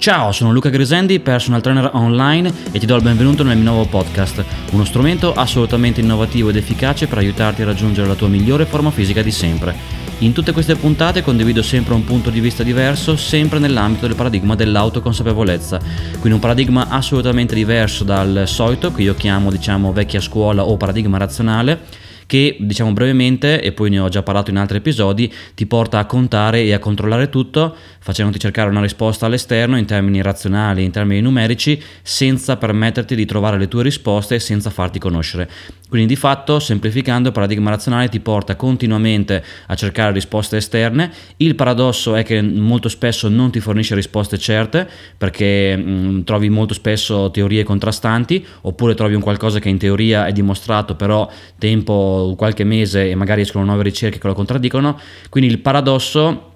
Ciao, 0.00 0.32
sono 0.32 0.50
Luca 0.50 0.70
Grisendi, 0.70 1.20
personal 1.20 1.60
trainer 1.60 1.90
online 1.92 2.50
e 2.72 2.78
ti 2.78 2.86
do 2.86 2.96
il 2.96 3.02
benvenuto 3.02 3.42
nel 3.42 3.58
mio 3.58 3.72
nuovo 3.72 3.84
podcast, 3.84 4.42
uno 4.70 4.86
strumento 4.86 5.34
assolutamente 5.34 6.00
innovativo 6.00 6.48
ed 6.48 6.56
efficace 6.56 7.06
per 7.06 7.18
aiutarti 7.18 7.60
a 7.60 7.66
raggiungere 7.66 8.08
la 8.08 8.14
tua 8.14 8.28
migliore 8.28 8.64
forma 8.64 8.90
fisica 8.90 9.20
di 9.20 9.30
sempre. 9.30 9.76
In 10.20 10.32
tutte 10.32 10.52
queste 10.52 10.76
puntate 10.76 11.20
condivido 11.20 11.62
sempre 11.62 11.92
un 11.92 12.04
punto 12.04 12.30
di 12.30 12.40
vista 12.40 12.62
diverso, 12.62 13.14
sempre 13.14 13.58
nell'ambito 13.58 14.06
del 14.06 14.16
paradigma 14.16 14.54
dell'autoconsapevolezza, 14.54 15.78
quindi 16.12 16.32
un 16.32 16.40
paradigma 16.40 16.88
assolutamente 16.88 17.54
diverso 17.54 18.02
dal 18.02 18.44
solito 18.46 18.94
che 18.94 19.02
io 19.02 19.14
chiamo 19.14 19.50
diciamo 19.50 19.92
vecchia 19.92 20.22
scuola 20.22 20.64
o 20.64 20.78
paradigma 20.78 21.18
razionale 21.18 22.08
che 22.30 22.58
diciamo 22.60 22.92
brevemente, 22.92 23.60
e 23.60 23.72
poi 23.72 23.90
ne 23.90 23.98
ho 23.98 24.08
già 24.08 24.22
parlato 24.22 24.50
in 24.50 24.56
altri 24.56 24.76
episodi, 24.76 25.32
ti 25.56 25.66
porta 25.66 25.98
a 25.98 26.04
contare 26.04 26.62
e 26.62 26.72
a 26.72 26.78
controllare 26.78 27.28
tutto, 27.28 27.74
facendoti 28.02 28.38
cercare 28.38 28.70
una 28.70 28.80
risposta 28.80 29.26
all'esterno 29.26 29.76
in 29.76 29.84
termini 29.84 30.22
razionali, 30.22 30.82
in 30.82 30.90
termini 30.90 31.20
numerici, 31.20 31.80
senza 32.02 32.56
permetterti 32.56 33.14
di 33.14 33.26
trovare 33.26 33.58
le 33.58 33.68
tue 33.68 33.82
risposte 33.82 34.36
e 34.36 34.40
senza 34.40 34.70
farti 34.70 34.98
conoscere. 34.98 35.48
Quindi 35.88 36.06
di 36.06 36.16
fatto, 36.16 36.60
semplificando, 36.60 37.28
il 37.28 37.34
paradigma 37.34 37.70
razionale 37.70 38.08
ti 38.08 38.20
porta 38.20 38.56
continuamente 38.56 39.44
a 39.66 39.74
cercare 39.74 40.12
risposte 40.12 40.56
esterne. 40.56 41.10
Il 41.36 41.56
paradosso 41.56 42.14
è 42.14 42.22
che 42.22 42.40
molto 42.40 42.88
spesso 42.88 43.28
non 43.28 43.50
ti 43.50 43.60
fornisce 43.60 43.94
risposte 43.94 44.38
certe 44.38 44.88
perché 45.18 45.76
mh, 45.76 45.90
mm, 45.90 46.20
trovi 46.22 46.48
molto 46.48 46.74
spesso 46.74 47.30
teorie 47.30 47.64
contrastanti 47.64 48.44
oppure 48.62 48.94
trovi 48.94 49.14
un 49.14 49.20
qualcosa 49.20 49.58
che 49.58 49.68
in 49.68 49.78
teoria 49.78 50.26
è 50.26 50.32
dimostrato, 50.32 50.94
però 50.94 51.28
tempo 51.58 52.34
qualche 52.36 52.64
mese 52.64 53.10
e 53.10 53.14
magari 53.14 53.42
escono 53.42 53.64
nuove 53.64 53.82
ricerche 53.82 54.18
che 54.18 54.26
lo 54.26 54.34
contraddicono. 54.34 54.98
Quindi 55.28 55.50
il 55.50 55.58
paradosso 55.58 56.49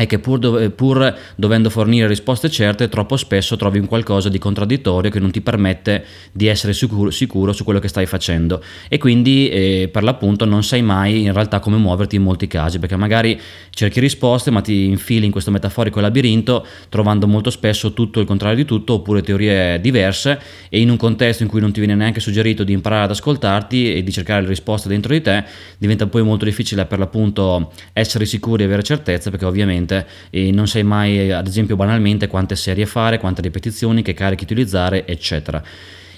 è 0.00 0.06
che 0.06 0.18
pur, 0.18 0.38
dove, 0.38 0.70
pur, 0.70 1.14
dovendo 1.36 1.68
fornire 1.68 2.06
risposte 2.06 2.48
certe, 2.48 2.88
troppo 2.88 3.18
spesso 3.18 3.56
trovi 3.56 3.78
un 3.78 3.86
qualcosa 3.86 4.30
di 4.30 4.38
contraddittorio 4.38 5.10
che 5.10 5.20
non 5.20 5.30
ti 5.30 5.42
permette 5.42 6.04
di 6.32 6.46
essere 6.46 6.72
sicuro, 6.72 7.10
sicuro 7.10 7.52
su 7.52 7.64
quello 7.64 7.80
che 7.80 7.88
stai 7.88 8.06
facendo. 8.06 8.62
E 8.88 8.96
quindi 8.96 9.50
eh, 9.50 9.90
per 9.92 10.02
l'appunto 10.02 10.46
non 10.46 10.64
sai 10.64 10.80
mai 10.80 11.24
in 11.24 11.34
realtà 11.34 11.60
come 11.60 11.76
muoverti 11.76 12.16
in 12.16 12.22
molti 12.22 12.46
casi 12.46 12.78
perché 12.78 12.96
magari 12.96 13.38
cerchi 13.68 14.00
risposte 14.00 14.50
ma 14.50 14.62
ti 14.62 14.86
infili 14.86 15.26
in 15.26 15.30
questo 15.30 15.50
metaforico 15.50 16.00
labirinto 16.00 16.66
trovando 16.88 17.26
molto 17.26 17.50
spesso 17.50 17.92
tutto 17.92 18.20
il 18.20 18.26
contrario 18.26 18.56
di 18.56 18.64
tutto 18.64 18.94
oppure 18.94 19.20
teorie 19.20 19.80
diverse 19.82 20.40
e 20.70 20.80
in 20.80 20.88
un 20.88 20.96
contesto 20.96 21.42
in 21.42 21.48
cui 21.50 21.60
non 21.60 21.72
ti 21.72 21.80
viene 21.80 21.94
neanche 21.94 22.20
suggerito 22.20 22.64
di 22.64 22.72
imparare 22.72 23.04
ad 23.04 23.10
ascoltarti 23.10 23.94
e 23.94 24.02
di 24.02 24.12
cercare 24.12 24.40
le 24.40 24.48
risposte 24.48 24.88
dentro 24.88 25.12
di 25.12 25.20
te 25.20 25.44
diventa 25.76 26.06
poi 26.06 26.22
molto 26.22 26.46
difficile 26.46 26.86
per 26.86 26.98
l'appunto 26.98 27.72
essere 27.92 28.24
sicuri 28.24 28.62
e 28.62 28.66
avere 28.66 28.82
certezza 28.82 29.28
perché 29.28 29.44
ovviamente 29.44 29.89
ovviamente 29.90 30.06
e 30.30 30.50
non 30.52 30.68
sai 30.68 30.82
mai 30.82 31.32
ad 31.32 31.46
esempio 31.46 31.76
banalmente 31.76 32.28
quante 32.28 32.56
serie 32.56 32.86
fare, 32.86 33.18
quante 33.18 33.42
ripetizioni, 33.42 34.02
che 34.02 34.14
carichi 34.14 34.44
utilizzare 34.44 35.06
eccetera. 35.06 35.62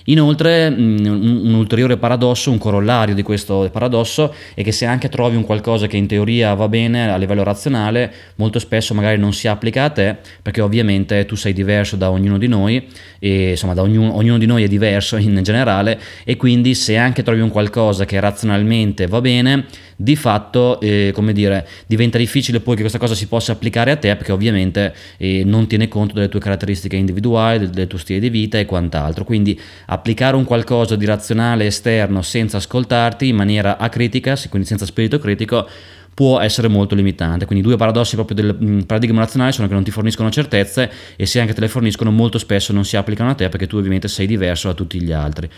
Inoltre 0.07 0.69
mm, 0.69 1.07
un, 1.07 1.55
ulteriore 1.55 1.97
paradosso, 1.97 2.51
un 2.51 2.59
corollario 2.59 3.15
di 3.15 3.23
questo 3.23 3.69
paradosso 3.71 4.35
è 4.53 4.65
che 4.65 4.73
se 4.73 4.85
anche 4.85 5.09
trovi 5.09 5.37
un 5.37 5.45
qualcosa 5.45 5.87
che 5.87 5.97
in 5.97 6.09
teoria 6.09 6.55
va 6.55 6.67
bene 6.69 7.09
a 7.09 7.17
livello 7.17 7.45
razionale, 7.45 8.13
molto 8.35 8.59
spesso 8.59 8.95
magari 8.95 9.17
non 9.17 9.33
si 9.33 9.47
applica 9.47 9.85
a 9.85 9.91
te 9.91 10.17
perché 10.43 10.61
ovviamente 10.61 11.25
tu 11.25 11.37
sei 11.37 11.53
diverso 11.53 11.95
da 11.95 12.11
ognuno 12.11 12.37
di 12.37 12.49
noi 12.49 12.85
e 13.21 13.51
insomma 13.51 13.81
ognuno, 13.81 14.17
ognuno 14.17 14.39
di 14.39 14.47
noi 14.47 14.65
è 14.65 14.69
diverso 14.69 15.17
in 15.19 15.41
generale 15.45 16.01
e 16.25 16.37
quindi 16.37 16.75
se 16.75 16.97
anche 16.97 17.23
trovi 17.23 17.41
un 17.41 17.51
qualcosa 17.51 18.05
che 18.05 18.19
razionalmente 18.19 19.07
va 19.07 19.21
bene, 19.21 19.67
di 19.97 20.17
fatto 20.17 20.81
eh, 20.81 21.11
come 21.15 21.33
dire, 21.33 21.67
diventa 21.87 22.19
difficile 22.19 22.61
poi 22.61 22.75
che 22.75 22.81
questa 22.81 22.99
cosa 22.99 23.15
si 23.15 23.27
possa 23.27 23.53
applicare 23.53 23.91
a 23.91 23.97
te 23.97 24.15
perché 24.17 24.33
ovviamente 24.33 24.95
eh, 25.17 25.43
non 25.45 25.67
tiene 25.67 25.89
conto 25.89 26.15
delle 26.15 26.29
tue 26.29 26.41
caratteristiche 26.41 26.97
individuali, 26.97 27.59
del, 27.59 27.71
del 27.71 27.87
tuo 27.87 27.99
stile 27.99 28.21
di 28.21 28.31
vita 28.31 28.59
e 28.59 28.67
quant'altro. 28.67 29.25
Quindi 29.25 29.59
applicare 29.87 30.37
un 30.37 30.45
qualcosa 30.45 30.97
di 30.97 31.05
razionale 31.05 31.67
esterno 31.67 32.23
senza 32.23 32.57
ascoltarti 32.57 33.29
in 33.29 33.37
maniera 33.37 33.79
acritica, 33.79 34.37
quindi 34.49 34.69
senza 34.69 34.87
spirito 34.87 35.19
critico, 35.19 35.69
può 36.15 36.41
essere 36.41 36.69
molto 36.69 36.95
limitante. 36.95 37.47
Quindi 37.47 37.65
due 37.65 37.77
paradossi 37.77 38.15
proprio 38.15 38.37
del 38.37 38.57
mm, 38.61 38.81
paradigma 38.81 39.21
razionale 39.21 39.53
sono 39.53 39.69
che 39.69 39.75
non 39.75 39.85
ti 39.85 39.91
forniscono 39.91 40.31
certezze 40.31 40.91
e 41.17 41.27
se 41.27 41.41
anche 41.41 41.55
te 41.55 41.61
le 41.61 41.69
forniscono 41.69 42.11
molto 42.11 42.39
spesso 42.39 42.73
non 42.73 42.85
si 42.85 42.97
applicano 42.97 43.31
a 43.31 43.35
te 43.35 43.49
perché 43.49 43.67
tu 43.67 43.77
ovviamente 43.77 44.09
sei 44.09 44.27
diverso 44.27 44.69
da 44.69 44.75
tutti 44.75 45.01
gli 45.01 45.13
altri. 45.13 45.49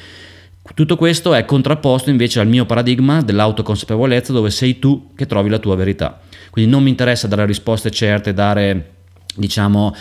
Tutto 0.72 0.97
questo 0.97 1.34
è 1.34 1.44
contrapposto 1.44 2.08
invece 2.08 2.41
al 2.41 2.48
mio 2.48 2.64
paradigma 2.64 3.20
dell'autoconsapevolezza 3.20 4.32
dove 4.32 4.50
sei 4.50 4.78
tu 4.78 5.10
che 5.14 5.26
trovi 5.26 5.50
la 5.50 5.58
tua 5.58 5.76
verità. 5.76 6.20
Quindi 6.50 6.70
non 6.70 6.82
mi 6.82 6.88
interessa 6.88 7.28
dare 7.28 7.44
risposte 7.44 7.91
certe, 7.91 8.32
dare 8.32 8.92
diciamo 9.36 9.94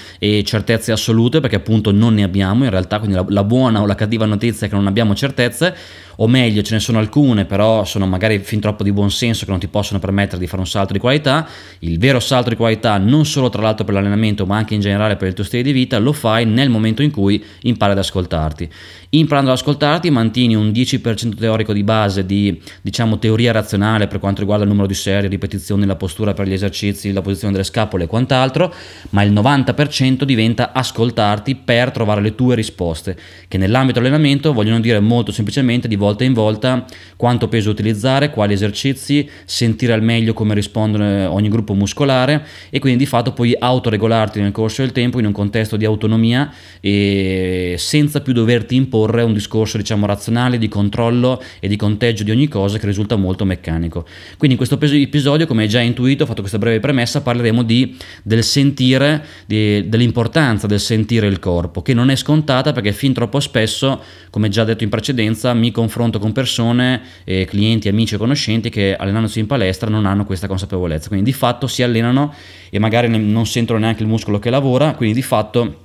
certezze 0.43 0.91
assolute 0.91 1.39
perché 1.39 1.55
appunto 1.55 1.91
non 1.91 2.13
ne 2.13 2.23
abbiamo 2.23 2.65
in 2.65 2.69
realtà 2.69 2.99
quindi 2.99 3.15
la, 3.15 3.25
la, 3.27 3.43
buona 3.43 3.81
o 3.81 3.85
la 3.87 3.95
cattiva 3.95 4.25
notizia 4.25 4.67
è 4.67 4.69
che 4.69 4.75
non 4.75 4.85
abbiamo 4.85 5.15
certezze 5.15 5.75
o 6.17 6.27
meglio 6.27 6.61
ce 6.61 6.75
ne 6.75 6.79
sono 6.79 6.99
alcune 6.99 7.45
però 7.45 7.85
sono 7.85 8.05
magari 8.05 8.39
fin 8.39 8.59
troppo 8.59 8.83
di 8.83 8.91
buon 8.91 9.11
senso 9.11 9.45
che 9.45 9.51
non 9.51 9.59
ti 9.59 9.67
possono 9.67 9.99
permettere 9.99 10.39
di 10.39 10.47
fare 10.47 10.61
un 10.61 10.67
salto 10.67 10.93
di 10.93 10.99
qualità. 10.99 11.47
Il 11.79 11.99
vero 11.99 12.19
salto 12.19 12.49
di 12.49 12.55
qualità 12.55 12.97
non 12.97 13.25
solo 13.25 13.49
tra 13.49 13.61
l'altro 13.61 13.85
per 13.85 13.93
l'allenamento 13.93 14.45
ma 14.45 14.57
anche 14.57 14.73
in 14.73 14.81
generale 14.81 15.15
per 15.15 15.27
il 15.27 15.33
tuo 15.33 15.43
stile 15.43 15.63
di 15.63 15.71
vita 15.71 15.97
lo 15.99 16.13
fai 16.13 16.45
nel 16.45 16.69
momento 16.69 17.01
in 17.01 17.11
cui 17.11 17.43
impari 17.61 17.91
ad 17.91 17.97
ascoltarti. 17.97 18.69
Imparando 19.09 19.51
ad 19.51 19.57
ascoltarti 19.57 20.09
mantieni 20.09 20.55
un 20.55 20.69
10% 20.69 21.35
teorico 21.35 21.71
di 21.73 21.83
base 21.83 22.25
di 22.25 22.59
diciamo 22.81 23.19
teoria 23.19 23.51
razionale 23.51 24.07
per 24.07 24.19
quanto 24.19 24.39
riguarda 24.39 24.63
il 24.63 24.69
numero 24.69 24.87
di 24.87 24.95
serie 24.95 25.29
ripetizioni 25.29 25.85
la 25.85 25.95
postura 25.95 26.33
per 26.33 26.47
gli 26.47 26.53
esercizi 26.53 27.11
la 27.11 27.21
posizione 27.21 27.53
delle 27.53 27.65
scapole 27.65 28.05
e 28.05 28.07
quant'altro 28.07 28.73
ma 29.11 29.21
il 29.21 29.31
90% 29.31 30.23
diventa 30.23 30.71
ascoltarti 30.73 31.55
per 31.55 31.91
trovare 31.91 32.21
le 32.21 32.35
tue 32.35 32.55
risposte 32.55 33.17
che 33.47 33.57
nell'ambito 33.57 33.99
dell'allenamento 33.99 34.53
vogliono 34.53 34.79
dire 34.79 34.99
molto 34.99 35.31
semplicemente 35.31 35.87
di 35.87 35.95
volta 36.03 36.23
in 36.25 36.33
volta 36.33 36.85
quanto 37.23 37.47
peso 37.47 37.69
utilizzare, 37.69 38.29
quali 38.29 38.51
esercizi, 38.51 39.29
sentire 39.45 39.93
al 39.93 40.03
meglio 40.03 40.33
come 40.33 40.53
risponde 40.53 41.23
ogni 41.23 41.47
gruppo 41.47 41.73
muscolare 41.73 42.45
e 42.69 42.79
quindi 42.79 42.99
di 42.99 43.05
fatto 43.05 43.31
puoi 43.31 43.55
autoregolarti 43.57 44.41
nel 44.41 44.51
corso 44.51 44.81
del 44.81 44.91
tempo 44.91 45.19
in 45.19 45.25
un 45.25 45.31
contesto 45.31 45.77
di 45.77 45.85
autonomia 45.85 46.51
e 46.81 47.75
senza 47.77 48.19
più 48.19 48.33
doverti 48.33 48.75
imporre 48.75 49.23
un 49.23 49.31
discorso 49.31 49.77
diciamo 49.77 50.05
razionale 50.05 50.57
di 50.57 50.67
controllo 50.67 51.41
e 51.61 51.69
di 51.69 51.77
conteggio 51.77 52.23
di 52.23 52.31
ogni 52.31 52.49
cosa 52.49 52.77
che 52.77 52.85
risulta 52.85 53.15
molto 53.15 53.45
meccanico. 53.45 54.05
Quindi 54.37 54.57
in 54.57 54.67
questo 54.67 54.77
episodio, 54.81 55.47
come 55.47 55.61
hai 55.61 55.69
già 55.69 55.79
intuito, 55.79 56.23
ho 56.23 56.27
fatto 56.27 56.41
questa 56.41 56.57
breve 56.59 56.81
premessa, 56.81 57.21
parleremo 57.21 57.63
di, 57.63 57.95
del 58.21 58.43
sentire, 58.43 59.23
di, 59.45 59.87
dell'importanza 59.87 60.67
del 60.67 60.81
sentire 60.81 61.27
il 61.27 61.39
corpo, 61.39 61.81
che 61.81 61.93
non 61.93 62.09
è 62.09 62.17
scontata 62.17 62.73
perché 62.73 62.91
fin 62.91 63.13
troppo 63.13 63.39
spesso, 63.39 64.01
come 64.29 64.49
già 64.49 64.65
detto 64.65 64.83
in 64.83 64.89
precedenza, 64.89 65.53
mi 65.53 65.71
confronto 65.71 65.91
confronto 65.93 66.17
con 66.17 66.31
persone, 66.31 67.01
eh, 67.23 67.45
clienti, 67.45 67.87
amici 67.87 68.15
o 68.15 68.17
conoscenti 68.17 68.69
che 68.71 68.95
allenandosi 68.95 69.39
in 69.39 69.45
palestra 69.45 69.91
non 69.91 70.07
hanno 70.07 70.25
questa 70.25 70.47
consapevolezza, 70.47 71.07
quindi 71.07 71.29
di 71.29 71.37
fatto 71.37 71.67
si 71.67 71.83
allenano 71.83 72.33
e 72.71 72.79
magari 72.79 73.07
non 73.07 73.45
sentono 73.45 73.77
neanche 73.77 74.01
il 74.01 74.09
muscolo 74.09 74.39
che 74.39 74.49
lavora, 74.49 74.95
quindi 74.95 75.13
di 75.13 75.21
fatto 75.21 75.81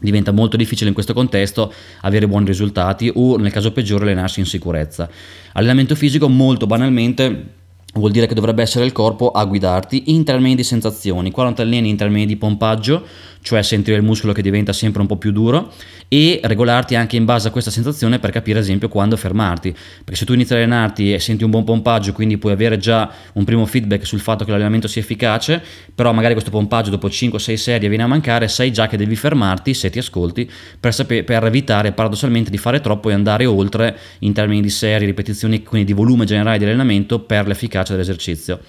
diventa 0.00 0.32
molto 0.32 0.56
difficile 0.56 0.88
in 0.88 0.94
questo 0.94 1.12
contesto 1.12 1.70
avere 2.00 2.26
buoni 2.26 2.46
risultati 2.46 3.12
o 3.14 3.36
nel 3.36 3.52
caso 3.52 3.70
peggiore 3.70 4.04
allenarsi 4.04 4.40
in 4.40 4.46
sicurezza. 4.46 5.10
Allenamento 5.52 5.94
fisico 5.94 6.26
molto 6.26 6.66
banalmente 6.66 7.58
vuol 7.94 8.12
dire 8.12 8.26
che 8.26 8.34
dovrebbe 8.34 8.62
essere 8.62 8.86
il 8.86 8.92
corpo 8.92 9.30
a 9.30 9.44
guidarti 9.44 10.14
in 10.14 10.24
termini 10.24 10.54
di 10.54 10.62
sensazioni. 10.62 11.30
Quando 11.30 11.54
ti 11.54 11.60
alleni 11.60 11.90
in 11.90 11.96
termini 11.96 12.24
di 12.24 12.36
pompaggio, 12.36 13.04
cioè 13.42 13.62
sentire 13.62 13.96
il 13.96 14.02
muscolo 14.02 14.32
che 14.32 14.42
diventa 14.42 14.72
sempre 14.72 15.00
un 15.00 15.06
po' 15.06 15.16
più 15.16 15.32
duro 15.32 15.72
e 16.08 16.40
regolarti 16.42 16.94
anche 16.94 17.16
in 17.16 17.24
base 17.24 17.48
a 17.48 17.50
questa 17.50 17.70
sensazione 17.70 18.18
per 18.18 18.30
capire 18.30 18.58
ad 18.58 18.64
esempio 18.64 18.88
quando 18.88 19.16
fermarti, 19.16 19.70
perché 19.70 20.16
se 20.16 20.24
tu 20.24 20.32
inizi 20.34 20.52
a 20.52 20.56
allenarti 20.56 21.12
e 21.12 21.18
senti 21.18 21.44
un 21.44 21.50
buon 21.50 21.64
pompaggio, 21.64 22.12
quindi 22.12 22.36
puoi 22.36 22.52
avere 22.52 22.78
già 22.78 23.10
un 23.34 23.44
primo 23.44 23.64
feedback 23.66 24.04
sul 24.04 24.20
fatto 24.20 24.44
che 24.44 24.50
l'allenamento 24.50 24.88
sia 24.88 25.00
efficace, 25.00 25.62
però 25.94 26.12
magari 26.12 26.32
questo 26.32 26.50
pompaggio 26.50 26.90
dopo 26.90 27.08
5-6 27.08 27.54
serie 27.54 27.88
viene 27.88 28.02
a 28.04 28.06
mancare, 28.08 28.48
sai 28.48 28.72
già 28.72 28.88
che 28.88 28.96
devi 28.96 29.16
fermarti 29.16 29.72
se 29.72 29.88
ti 29.90 29.98
ascolti 29.98 30.50
per, 30.78 30.92
sapere, 30.92 31.24
per 31.24 31.44
evitare 31.44 31.92
paradossalmente 31.92 32.50
di 32.50 32.58
fare 32.58 32.80
troppo 32.80 33.10
e 33.10 33.12
andare 33.12 33.46
oltre 33.46 33.96
in 34.20 34.32
termini 34.32 34.60
di 34.60 34.70
serie, 34.70 35.06
ripetizioni, 35.06 35.62
quindi 35.62 35.86
di 35.86 35.92
volume 35.92 36.24
generale 36.24 36.58
di 36.58 36.64
allenamento 36.64 37.20
per 37.20 37.46
l'efficacia 37.46 37.92
dell'esercizio. 37.92 38.60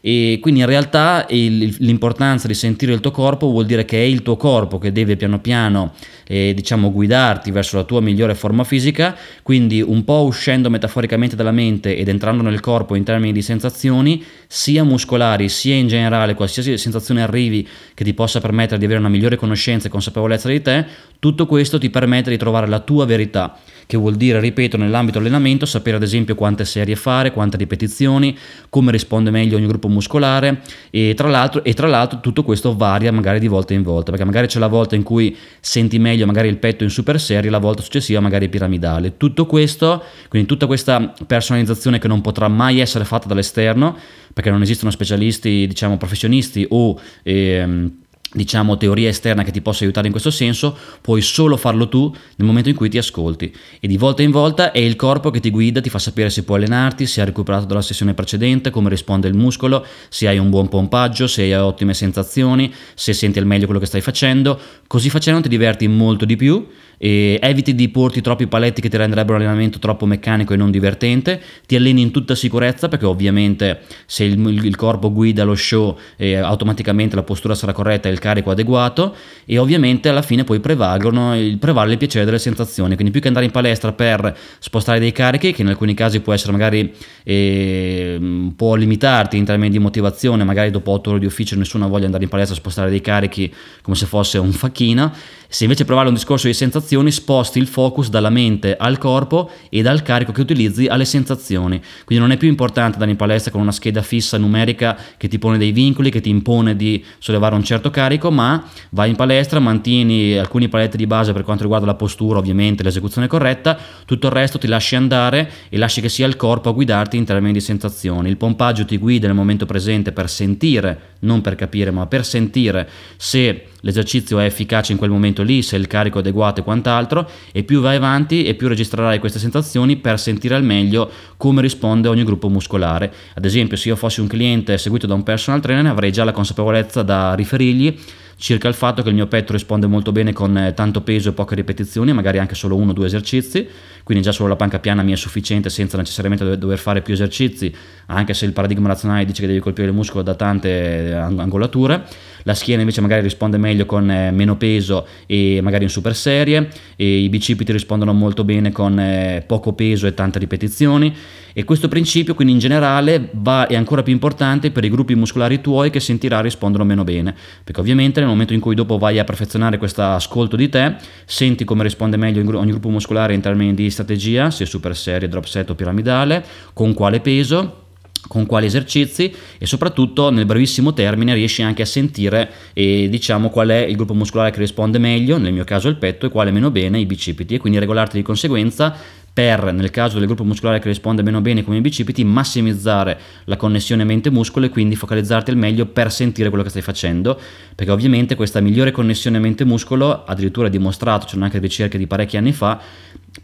E 0.00 0.38
quindi 0.40 0.60
in 0.60 0.66
realtà 0.66 1.26
il, 1.30 1.74
l'importanza 1.80 2.46
di 2.46 2.54
sentire 2.54 2.92
il 2.92 3.00
tuo 3.00 3.10
corpo 3.10 3.48
vuol 3.48 3.66
dire 3.66 3.84
che 3.84 3.98
è 3.98 4.04
il 4.04 4.22
tuo 4.22 4.36
corpo 4.36 4.78
che 4.78 4.92
deve 4.92 5.16
piano 5.16 5.40
piano 5.40 5.92
eh, 6.26 6.52
diciamo 6.54 6.92
guidarti 6.92 7.50
verso 7.50 7.76
la 7.76 7.84
tua 7.84 8.00
migliore 8.00 8.34
forma 8.34 8.64
fisica, 8.64 9.16
quindi 9.42 9.80
un 9.80 10.04
po' 10.04 10.22
uscendo 10.24 10.70
metaforicamente 10.70 11.34
dalla 11.36 11.52
mente 11.52 11.96
ed 11.96 12.08
entrando 12.08 12.42
nel 12.42 12.60
corpo 12.60 12.94
in 12.94 13.04
termini 13.04 13.32
di 13.32 13.42
sensazioni, 13.42 14.22
sia 14.46 14.84
muscolari 14.84 15.48
sia 15.48 15.74
in 15.74 15.88
generale, 15.88 16.34
qualsiasi 16.34 16.76
sensazione 16.76 17.22
arrivi 17.22 17.66
che 17.94 18.04
ti 18.04 18.14
possa 18.14 18.40
permettere 18.40 18.78
di 18.78 18.84
avere 18.84 19.00
una 19.00 19.08
migliore 19.08 19.36
conoscenza 19.36 19.88
e 19.88 19.90
consapevolezza 19.90 20.48
di 20.48 20.60
te, 20.62 20.86
tutto 21.18 21.46
questo 21.46 21.78
ti 21.78 21.90
permette 21.90 22.30
di 22.30 22.36
trovare 22.36 22.68
la 22.68 22.80
tua 22.80 23.06
verità 23.06 23.58
che 23.88 23.96
vuol 23.96 24.16
dire, 24.16 24.38
ripeto, 24.38 24.76
nell'ambito 24.76 25.16
dell'allenamento 25.16 25.64
sapere 25.64 25.96
ad 25.96 26.02
esempio 26.02 26.34
quante 26.34 26.66
serie 26.66 26.94
fare, 26.94 27.32
quante 27.32 27.56
ripetizioni, 27.56 28.36
come 28.68 28.92
risponde 28.92 29.30
meglio 29.30 29.56
ogni 29.56 29.66
gruppo 29.66 29.88
muscolare 29.88 30.60
e 30.90 31.14
tra 31.16 31.26
l'altro, 31.26 31.64
e 31.64 31.72
tra 31.72 31.86
l'altro 31.86 32.20
tutto 32.20 32.42
questo 32.42 32.76
varia 32.76 33.10
magari 33.10 33.38
di 33.38 33.48
volta 33.48 33.72
in 33.72 33.82
volta, 33.82 34.10
perché 34.10 34.26
magari 34.26 34.46
c'è 34.46 34.58
la 34.58 34.66
volta 34.66 34.94
in 34.94 35.02
cui 35.02 35.34
senti 35.60 35.98
meglio 35.98 36.26
magari 36.26 36.48
il 36.48 36.58
petto 36.58 36.84
in 36.84 36.90
super 36.90 37.18
serie, 37.18 37.48
la 37.48 37.56
volta 37.56 37.80
successiva 37.80 38.20
magari 38.20 38.50
piramidale. 38.50 39.16
Tutto 39.16 39.46
questo, 39.46 40.02
quindi 40.28 40.46
tutta 40.46 40.66
questa 40.66 41.14
personalizzazione 41.26 41.98
che 41.98 42.08
non 42.08 42.20
potrà 42.20 42.46
mai 42.48 42.80
essere 42.80 43.06
fatta 43.06 43.26
dall'esterno, 43.26 43.96
perché 44.34 44.50
non 44.50 44.60
esistono 44.60 44.90
specialisti, 44.90 45.66
diciamo, 45.66 45.96
professionisti 45.96 46.66
o... 46.68 47.00
Ehm, 47.22 47.92
diciamo 48.32 48.76
teoria 48.76 49.08
esterna 49.08 49.42
che 49.42 49.50
ti 49.50 49.60
possa 49.60 49.84
aiutare 49.84 50.06
in 50.06 50.12
questo 50.12 50.30
senso, 50.30 50.76
puoi 51.00 51.22
solo 51.22 51.56
farlo 51.56 51.88
tu 51.88 52.14
nel 52.36 52.46
momento 52.46 52.68
in 52.68 52.74
cui 52.74 52.88
ti 52.88 52.98
ascolti. 52.98 53.54
E 53.80 53.88
di 53.88 53.96
volta 53.96 54.22
in 54.22 54.30
volta 54.30 54.72
è 54.72 54.78
il 54.78 54.96
corpo 54.96 55.30
che 55.30 55.40
ti 55.40 55.50
guida, 55.50 55.80
ti 55.80 55.90
fa 55.90 55.98
sapere 55.98 56.30
se 56.30 56.44
puoi 56.44 56.58
allenarti, 56.58 57.06
se 57.06 57.20
hai 57.20 57.26
recuperato 57.26 57.64
dalla 57.64 57.82
sessione 57.82 58.14
precedente, 58.14 58.70
come 58.70 58.88
risponde 58.88 59.28
il 59.28 59.34
muscolo, 59.34 59.84
se 60.08 60.28
hai 60.28 60.38
un 60.38 60.50
buon 60.50 60.68
pompaggio, 60.68 61.26
se 61.26 61.42
hai 61.42 61.54
ottime 61.54 61.94
sensazioni, 61.94 62.72
se 62.94 63.12
senti 63.12 63.38
al 63.38 63.46
meglio 63.46 63.64
quello 63.64 63.80
che 63.80 63.86
stai 63.86 64.00
facendo, 64.00 64.58
così 64.86 65.10
facendo 65.10 65.40
ti 65.40 65.48
diverti 65.48 65.86
molto 65.88 66.24
di 66.24 66.36
più 66.36 66.66
e 66.98 67.38
eviti 67.40 67.74
di 67.74 67.88
porti 67.88 68.20
troppi 68.20 68.48
paletti 68.48 68.80
che 68.80 68.88
ti 68.88 68.96
renderebbero 68.96 69.38
l'allenamento 69.38 69.78
troppo 69.78 70.04
meccanico 70.04 70.52
e 70.52 70.56
non 70.56 70.70
divertente, 70.70 71.40
ti 71.64 71.76
alleni 71.76 72.02
in 72.02 72.10
tutta 72.10 72.34
sicurezza 72.34 72.88
perché 72.88 73.06
ovviamente 73.06 73.82
se 74.04 74.24
il, 74.24 74.64
il 74.64 74.76
corpo 74.76 75.12
guida 75.12 75.44
lo 75.44 75.54
show 75.54 75.96
eh, 76.16 76.34
automaticamente 76.34 77.14
la 77.14 77.22
postura 77.22 77.54
sarà 77.54 77.72
corretta 77.72 78.08
e 78.08 78.12
il 78.12 78.17
carico 78.18 78.50
adeguato 78.50 79.14
e 79.44 79.58
ovviamente 79.58 80.08
alla 80.08 80.22
fine 80.22 80.44
poi 80.44 80.60
prevalgono 80.60 81.38
il, 81.38 81.58
prevale 81.58 81.92
il 81.92 81.98
piacere 81.98 82.24
delle 82.24 82.38
sensazioni, 82.38 82.94
quindi 82.94 83.12
più 83.12 83.20
che 83.20 83.28
andare 83.28 83.46
in 83.46 83.50
palestra 83.50 83.92
per 83.92 84.36
spostare 84.58 84.98
dei 84.98 85.12
carichi 85.12 85.52
che 85.52 85.62
in 85.62 85.68
alcuni 85.68 85.94
casi 85.94 86.20
può 86.20 86.32
essere 86.32 86.52
magari 86.52 86.92
eh, 87.24 88.52
può 88.56 88.74
limitarti 88.74 89.36
in 89.36 89.44
termini 89.44 89.70
di 89.70 89.78
motivazione, 89.78 90.44
magari 90.44 90.70
dopo 90.70 90.92
8 90.92 91.10
ore 91.10 91.18
di 91.18 91.26
ufficio 91.26 91.56
nessuno 91.56 91.88
voglia 91.88 92.06
andare 92.06 92.24
in 92.24 92.30
palestra 92.30 92.54
a 92.54 92.58
spostare 92.58 92.90
dei 92.90 93.00
carichi 93.00 93.52
come 93.82 93.96
se 93.96 94.06
fosse 94.06 94.38
un 94.38 94.52
facchino, 94.52 95.12
se 95.50 95.64
invece 95.64 95.86
provare 95.86 96.08
un 96.08 96.14
discorso 96.14 96.46
di 96.46 96.52
sensazioni, 96.52 97.10
sposti 97.10 97.58
il 97.58 97.66
focus 97.66 98.10
dalla 98.10 98.28
mente 98.28 98.76
al 98.76 98.98
corpo 98.98 99.50
e 99.70 99.80
dal 99.80 100.02
carico 100.02 100.30
che 100.30 100.42
utilizzi 100.42 100.86
alle 100.86 101.06
sensazioni. 101.06 101.80
Quindi 102.04 102.22
non 102.22 102.32
è 102.32 102.36
più 102.36 102.48
importante 102.48 102.94
andare 102.94 103.10
in 103.10 103.16
palestra 103.16 103.50
con 103.50 103.62
una 103.62 103.72
scheda 103.72 104.02
fissa 104.02 104.36
numerica 104.36 104.98
che 105.16 105.26
ti 105.26 105.38
pone 105.38 105.56
dei 105.56 105.72
vincoli, 105.72 106.10
che 106.10 106.20
ti 106.20 106.28
impone 106.28 106.76
di 106.76 107.02
sollevare 107.18 107.54
un 107.54 107.64
certo 107.64 107.88
carico, 107.88 108.07
ma 108.30 108.64
vai 108.90 109.10
in 109.10 109.16
palestra, 109.16 109.60
mantieni 109.60 110.38
alcuni 110.38 110.68
paletti 110.68 110.96
di 110.96 111.06
base 111.06 111.32
per 111.32 111.42
quanto 111.42 111.62
riguarda 111.62 111.86
la 111.86 111.94
postura, 111.94 112.38
ovviamente 112.38 112.82
l'esecuzione 112.82 113.26
corretta, 113.26 113.78
tutto 114.06 114.26
il 114.28 114.32
resto 114.32 114.58
ti 114.58 114.66
lasci 114.66 114.96
andare 114.96 115.50
e 115.68 115.76
lasci 115.76 116.00
che 116.00 116.08
sia 116.08 116.26
il 116.26 116.36
corpo 116.36 116.70
a 116.70 116.72
guidarti 116.72 117.16
in 117.16 117.24
termini 117.24 117.52
di 117.52 117.60
sensazioni. 117.60 118.28
Il 118.28 118.36
pompaggio 118.36 118.84
ti 118.84 118.96
guida 118.96 119.26
nel 119.26 119.36
momento 119.36 119.66
presente 119.66 120.12
per 120.12 120.28
sentire, 120.28 121.16
non 121.20 121.40
per 121.40 121.54
capire, 121.54 121.90
ma 121.90 122.06
per 122.06 122.24
sentire 122.24 122.88
se 123.16 123.66
l'esercizio 123.80 124.38
è 124.38 124.44
efficace 124.44 124.92
in 124.92 124.98
quel 124.98 125.10
momento 125.10 125.42
lì, 125.42 125.62
se 125.62 125.76
il 125.76 125.86
carico 125.86 126.18
è 126.18 126.20
adeguato 126.20 126.60
e 126.60 126.64
quant'altro, 126.64 127.28
e 127.52 127.62
più 127.62 127.80
vai 127.80 127.96
avanti 127.96 128.44
e 128.44 128.54
più 128.54 128.68
registrerai 128.68 129.18
queste 129.18 129.38
sensazioni 129.38 129.96
per 129.96 130.18
sentire 130.18 130.54
al 130.54 130.64
meglio 130.64 131.10
come 131.36 131.60
risponde 131.60 132.08
ogni 132.08 132.24
gruppo 132.24 132.48
muscolare. 132.48 133.12
Ad 133.34 133.44
esempio, 133.44 133.76
se 133.76 133.88
io 133.88 133.96
fossi 133.96 134.20
un 134.20 134.26
cliente 134.26 134.78
seguito 134.78 135.06
da 135.06 135.14
un 135.14 135.22
personal 135.22 135.60
trainer, 135.60 135.86
avrei 135.86 136.12
già 136.12 136.24
la 136.24 136.32
consapevolezza 136.32 137.02
da 137.02 137.34
riferirgli 137.34 137.97
circa 138.38 138.68
il 138.68 138.74
fatto 138.74 139.02
che 139.02 139.08
il 139.08 139.16
mio 139.16 139.26
petto 139.26 139.52
risponde 139.52 139.88
molto 139.88 140.12
bene 140.12 140.32
con 140.32 140.56
eh, 140.56 140.72
tanto 140.72 141.00
peso 141.00 141.30
e 141.30 141.32
poche 141.32 141.56
ripetizioni, 141.56 142.12
magari 142.12 142.38
anche 142.38 142.54
solo 142.54 142.76
uno 142.76 142.92
o 142.92 142.94
due 142.94 143.06
esercizi, 143.06 143.68
quindi 144.04 144.22
già 144.22 144.30
solo 144.30 144.48
la 144.48 144.56
panca 144.56 144.78
piana 144.78 145.02
mi 145.02 145.12
è 145.12 145.16
sufficiente 145.16 145.68
senza 145.70 145.96
necessariamente 145.96 146.56
dover 146.56 146.78
fare 146.78 147.02
più 147.02 147.14
esercizi, 147.14 147.74
anche 148.06 148.34
se 148.34 148.44
il 148.44 148.52
paradigma 148.52 148.86
razionale 148.86 149.24
dice 149.24 149.40
che 149.40 149.48
devi 149.48 149.58
colpire 149.58 149.88
il 149.88 149.94
muscolo 149.94 150.22
da 150.22 150.36
tante 150.36 150.68
eh, 150.68 151.12
angolature. 151.12 152.06
La 152.48 152.54
schiena 152.54 152.80
invece 152.80 153.02
magari 153.02 153.20
risponde 153.20 153.58
meglio 153.58 153.84
con 153.84 154.10
eh, 154.10 154.30
meno 154.30 154.56
peso 154.56 155.06
e 155.26 155.60
magari 155.62 155.84
in 155.84 155.90
super 155.90 156.16
serie, 156.16 156.70
e 156.96 157.18
i 157.18 157.28
bicipiti 157.28 157.72
rispondono 157.72 158.14
molto 158.14 158.42
bene 158.42 158.72
con 158.72 159.42
poco 159.46 159.74
peso 159.74 160.06
e 160.06 160.14
tante 160.14 160.38
ripetizioni. 160.38 161.14
E 161.52 161.64
questo 161.64 161.88
principio 161.88 162.34
quindi 162.34 162.54
in 162.54 162.58
generale 162.58 163.28
va, 163.32 163.66
è 163.66 163.76
ancora 163.76 164.02
più 164.02 164.14
importante 164.14 164.70
per 164.70 164.82
i 164.82 164.88
gruppi 164.88 165.14
muscolari 165.14 165.60
tuoi 165.60 165.90
che 165.90 166.00
sentirà 166.00 166.40
rispondono 166.40 166.84
meno 166.84 167.04
bene, 167.04 167.34
perché 167.62 167.80
ovviamente 167.80 168.20
nel 168.20 168.30
momento 168.30 168.54
in 168.54 168.60
cui 168.60 168.74
dopo 168.74 168.96
vai 168.96 169.18
a 169.18 169.24
perfezionare 169.24 169.76
questo 169.76 170.02
ascolto 170.02 170.56
di 170.56 170.70
te, 170.70 170.94
senti 171.26 171.64
come 171.64 171.82
risponde 171.82 172.16
meglio 172.16 172.40
ogni 172.58 172.70
gruppo 172.70 172.88
muscolare 172.88 173.34
in 173.34 173.42
termini 173.42 173.74
di 173.74 173.90
strategia, 173.90 174.50
se 174.50 174.64
super 174.64 174.96
serie, 174.96 175.28
drop 175.28 175.44
set 175.44 175.68
o 175.68 175.74
piramidale, 175.74 176.42
con 176.72 176.94
quale 176.94 177.20
peso 177.20 177.87
con 178.28 178.46
quali 178.46 178.66
esercizi 178.66 179.34
e 179.58 179.66
soprattutto 179.66 180.30
nel 180.30 180.46
brevissimo 180.46 180.92
termine 180.92 181.34
riesci 181.34 181.62
anche 181.62 181.82
a 181.82 181.86
sentire 181.86 182.50
e 182.72 183.08
diciamo 183.10 183.50
qual 183.50 183.68
è 183.68 183.78
il 183.78 183.96
gruppo 183.96 184.14
muscolare 184.14 184.52
che 184.52 184.60
risponde 184.60 184.98
meglio, 184.98 185.38
nel 185.38 185.52
mio 185.52 185.64
caso 185.64 185.88
il 185.88 185.96
petto 185.96 186.26
e 186.26 186.28
quale 186.28 186.52
meno 186.52 186.70
bene 186.70 187.00
i 187.00 187.06
bicipiti. 187.06 187.54
E 187.54 187.58
quindi 187.58 187.78
regolarti 187.78 188.16
di 188.16 188.22
conseguenza 188.22 188.94
per, 189.38 189.72
nel 189.72 189.90
caso 189.92 190.18
del 190.18 190.26
gruppo 190.26 190.42
muscolare 190.42 190.80
che 190.80 190.88
risponde 190.88 191.22
meno 191.22 191.40
bene 191.40 191.62
come 191.62 191.76
i 191.76 191.80
bicipiti, 191.80 192.24
massimizzare 192.24 193.16
la 193.44 193.56
connessione 193.56 194.02
mente-muscolo 194.02 194.66
e 194.66 194.68
quindi 194.68 194.96
focalizzarti 194.96 195.52
al 195.52 195.56
meglio 195.56 195.86
per 195.86 196.10
sentire 196.10 196.48
quello 196.48 196.64
che 196.64 196.70
stai 196.70 196.82
facendo, 196.82 197.38
perché 197.72 197.92
ovviamente 197.92 198.34
questa 198.34 198.58
migliore 198.58 198.90
connessione 198.90 199.38
mente-muscolo, 199.38 200.24
addirittura 200.24 200.68
dimostrato, 200.68 201.26
c'erano 201.26 201.44
anche 201.44 201.60
ricerche 201.60 201.98
di 201.98 202.08
parecchi 202.08 202.36
anni 202.36 202.52
fa, 202.52 202.80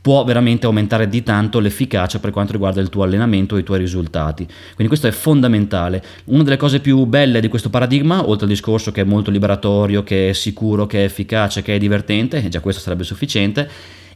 può 0.05 0.23
veramente 0.23 0.67
aumentare 0.67 1.09
di 1.09 1.23
tanto 1.23 1.61
l'efficacia 1.61 2.19
per 2.19 2.31
quanto 2.31 2.53
riguarda 2.53 2.79
il 2.79 2.91
tuo 2.91 3.05
allenamento 3.05 3.57
e 3.57 3.61
i 3.61 3.63
tuoi 3.63 3.79
risultati. 3.79 4.45
Quindi 4.45 4.89
questo 4.89 5.07
è 5.07 5.11
fondamentale. 5.13 6.05
Una 6.25 6.43
delle 6.43 6.59
cose 6.59 6.81
più 6.81 7.07
belle 7.07 7.41
di 7.41 7.49
questo 7.49 7.71
paradigma, 7.71 8.29
oltre 8.29 8.45
al 8.45 8.51
discorso 8.51 8.93
che 8.93 9.01
è 9.01 9.05
molto 9.05 9.31
liberatorio, 9.31 10.03
che 10.03 10.29
è 10.29 10.33
sicuro, 10.35 10.85
che 10.85 11.01
è 11.01 11.05
efficace, 11.05 11.63
che 11.63 11.77
è 11.77 11.79
divertente, 11.79 12.45
e 12.45 12.51
già 12.51 12.61
questo 12.61 12.83
sarebbe 12.83 13.03
sufficiente, 13.03 13.67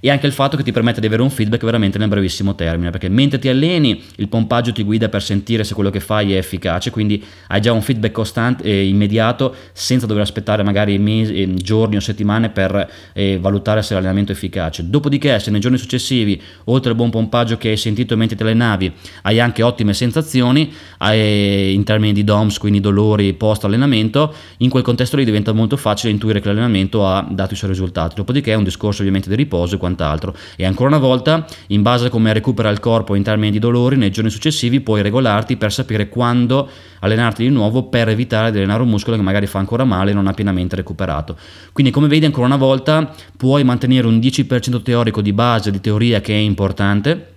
e 0.00 0.10
anche 0.10 0.26
il 0.26 0.32
fatto 0.32 0.56
che 0.56 0.62
ti 0.62 0.72
permette 0.72 1.00
di 1.00 1.06
avere 1.06 1.22
un 1.22 1.30
feedback 1.30 1.64
veramente 1.64 1.98
nel 1.98 2.08
brevissimo 2.08 2.54
termine, 2.54 2.90
perché 2.90 3.08
mentre 3.08 3.38
ti 3.38 3.48
alleni 3.48 4.02
il 4.16 4.28
pompaggio 4.28 4.72
ti 4.72 4.82
guida 4.82 5.08
per 5.08 5.22
sentire 5.22 5.64
se 5.64 5.74
quello 5.74 5.90
che 5.90 6.00
fai 6.00 6.34
è 6.34 6.36
efficace, 6.36 6.90
quindi 6.90 7.22
hai 7.48 7.60
già 7.60 7.72
un 7.72 7.82
feedback 7.82 8.12
costante 8.12 8.64
e 8.64 8.86
immediato 8.86 9.54
senza 9.72 10.06
dover 10.06 10.22
aspettare 10.22 10.62
magari 10.62 10.98
mesi, 10.98 11.42
eh, 11.42 11.54
giorni 11.54 11.96
o 11.96 12.00
settimane 12.00 12.50
per 12.50 12.90
eh, 13.12 13.38
valutare 13.40 13.82
se 13.82 13.94
l'allenamento 13.94 14.32
è 14.32 14.34
efficace. 14.34 14.88
Dopodiché 14.88 15.38
se 15.38 15.50
nei 15.50 15.60
giorni 15.60 15.78
successivi, 15.78 16.40
oltre 16.64 16.90
al 16.90 16.96
buon 16.96 17.10
pompaggio 17.10 17.56
che 17.56 17.70
hai 17.70 17.76
sentito 17.76 18.16
mentre 18.16 18.36
te 18.36 18.42
allenavi, 18.42 18.92
hai 19.22 19.40
anche 19.40 19.62
ottime 19.62 19.94
sensazioni 19.94 20.72
hai, 20.98 21.74
in 21.74 21.84
termini 21.84 22.12
di 22.12 22.24
DOMS, 22.24 22.58
quindi 22.58 22.80
dolori 22.80 23.32
post 23.34 23.64
allenamento, 23.64 24.34
in 24.58 24.70
quel 24.70 24.82
contesto 24.82 25.16
lì 25.16 25.24
diventa 25.24 25.52
molto 25.52 25.76
facile 25.76 26.12
intuire 26.12 26.40
che 26.40 26.48
l'allenamento 26.48 27.06
ha 27.06 27.26
dato 27.30 27.54
i 27.54 27.56
suoi 27.56 27.70
risultati. 27.70 28.14
Dopodiché 28.14 28.52
è 28.52 28.54
un 28.54 28.64
discorso 28.64 29.00
ovviamente 29.00 29.28
di 29.28 29.34
riposo 29.34 29.76
quant'altro. 29.88 30.34
E 30.56 30.64
ancora 30.64 30.88
una 30.88 30.98
volta, 30.98 31.46
in 31.68 31.82
base 31.82 32.06
a 32.06 32.10
come 32.10 32.32
recupera 32.32 32.68
il 32.70 32.80
corpo 32.80 33.14
in 33.14 33.22
termini 33.22 33.50
di 33.50 33.58
dolori, 33.58 33.96
nei 33.96 34.10
giorni 34.10 34.30
successivi 34.30 34.80
puoi 34.80 35.02
regolarti 35.02 35.56
per 35.56 35.72
sapere 35.72 36.08
quando 36.08 36.68
allenarti 37.00 37.42
di 37.42 37.50
nuovo 37.50 37.84
per 37.84 38.08
evitare 38.08 38.50
di 38.50 38.58
allenare 38.58 38.82
un 38.82 38.88
muscolo 38.88 39.16
che 39.16 39.22
magari 39.22 39.46
fa 39.46 39.58
ancora 39.58 39.84
male 39.84 40.10
e 40.10 40.14
non 40.14 40.26
ha 40.26 40.32
pienamente 40.32 40.76
recuperato. 40.76 41.36
Quindi 41.72 41.92
come 41.92 42.08
vedi 42.08 42.26
ancora 42.26 42.46
una 42.46 42.56
volta 42.56 43.12
puoi 43.36 43.64
mantenere 43.64 44.06
un 44.06 44.18
10% 44.18 44.82
teorico 44.82 45.22
di 45.22 45.32
base, 45.32 45.70
di 45.70 45.80
teoria 45.80 46.20
che 46.20 46.34
è 46.34 46.38
importante 46.38 47.36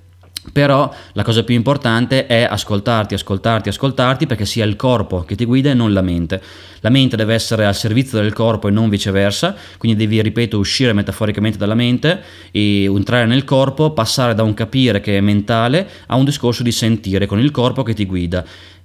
però 0.52 0.92
la 1.14 1.24
cosa 1.24 1.44
più 1.44 1.54
importante 1.54 2.26
è 2.26 2.48
ascoltarti, 2.50 3.14
ascoltarti, 3.14 3.70
ascoltarti 3.70 4.26
perché 4.26 4.46
sia 4.46 4.66
il 4.66 4.76
corpo 4.76 5.22
che 5.22 5.36
ti 5.36 5.46
guida 5.46 5.70
e 5.70 5.74
non 5.74 5.94
la 5.94 6.02
mente. 6.02 6.42
La 6.80 6.90
mente 6.90 7.16
deve 7.16 7.36
essere 7.36 7.66
al 7.66 7.76
servizio 7.76 8.20
del 8.20 8.34
corpo 8.34 8.68
e 8.68 8.72
non 8.72 8.90
viceversa, 8.90 9.56
quindi 9.78 9.98
devi, 9.98 10.20
ripeto, 10.22 10.58
uscire 10.58 10.94
metaforicamente 10.94 11.60
dalla 11.60 11.76
mente 11.76 12.24
e 12.50 12.86
entrare 12.86 13.28
nel 13.28 13.44
corpo, 13.44 13.92
passare 13.92 14.34
da 14.34 14.42
un 14.42 14.56
capire 14.56 15.00
che 15.00 15.18
è 15.18 15.22
mentale 15.22 15.88
a 16.08 16.16
un 16.16 16.26
discorso 16.26 16.64
di 16.64 16.72
sentire 16.72 17.28
con 17.28 17.40
il 17.40 17.52
corpo 17.52 17.84
che 17.84 17.94
ti 17.94 18.06
guida. 18.06 18.44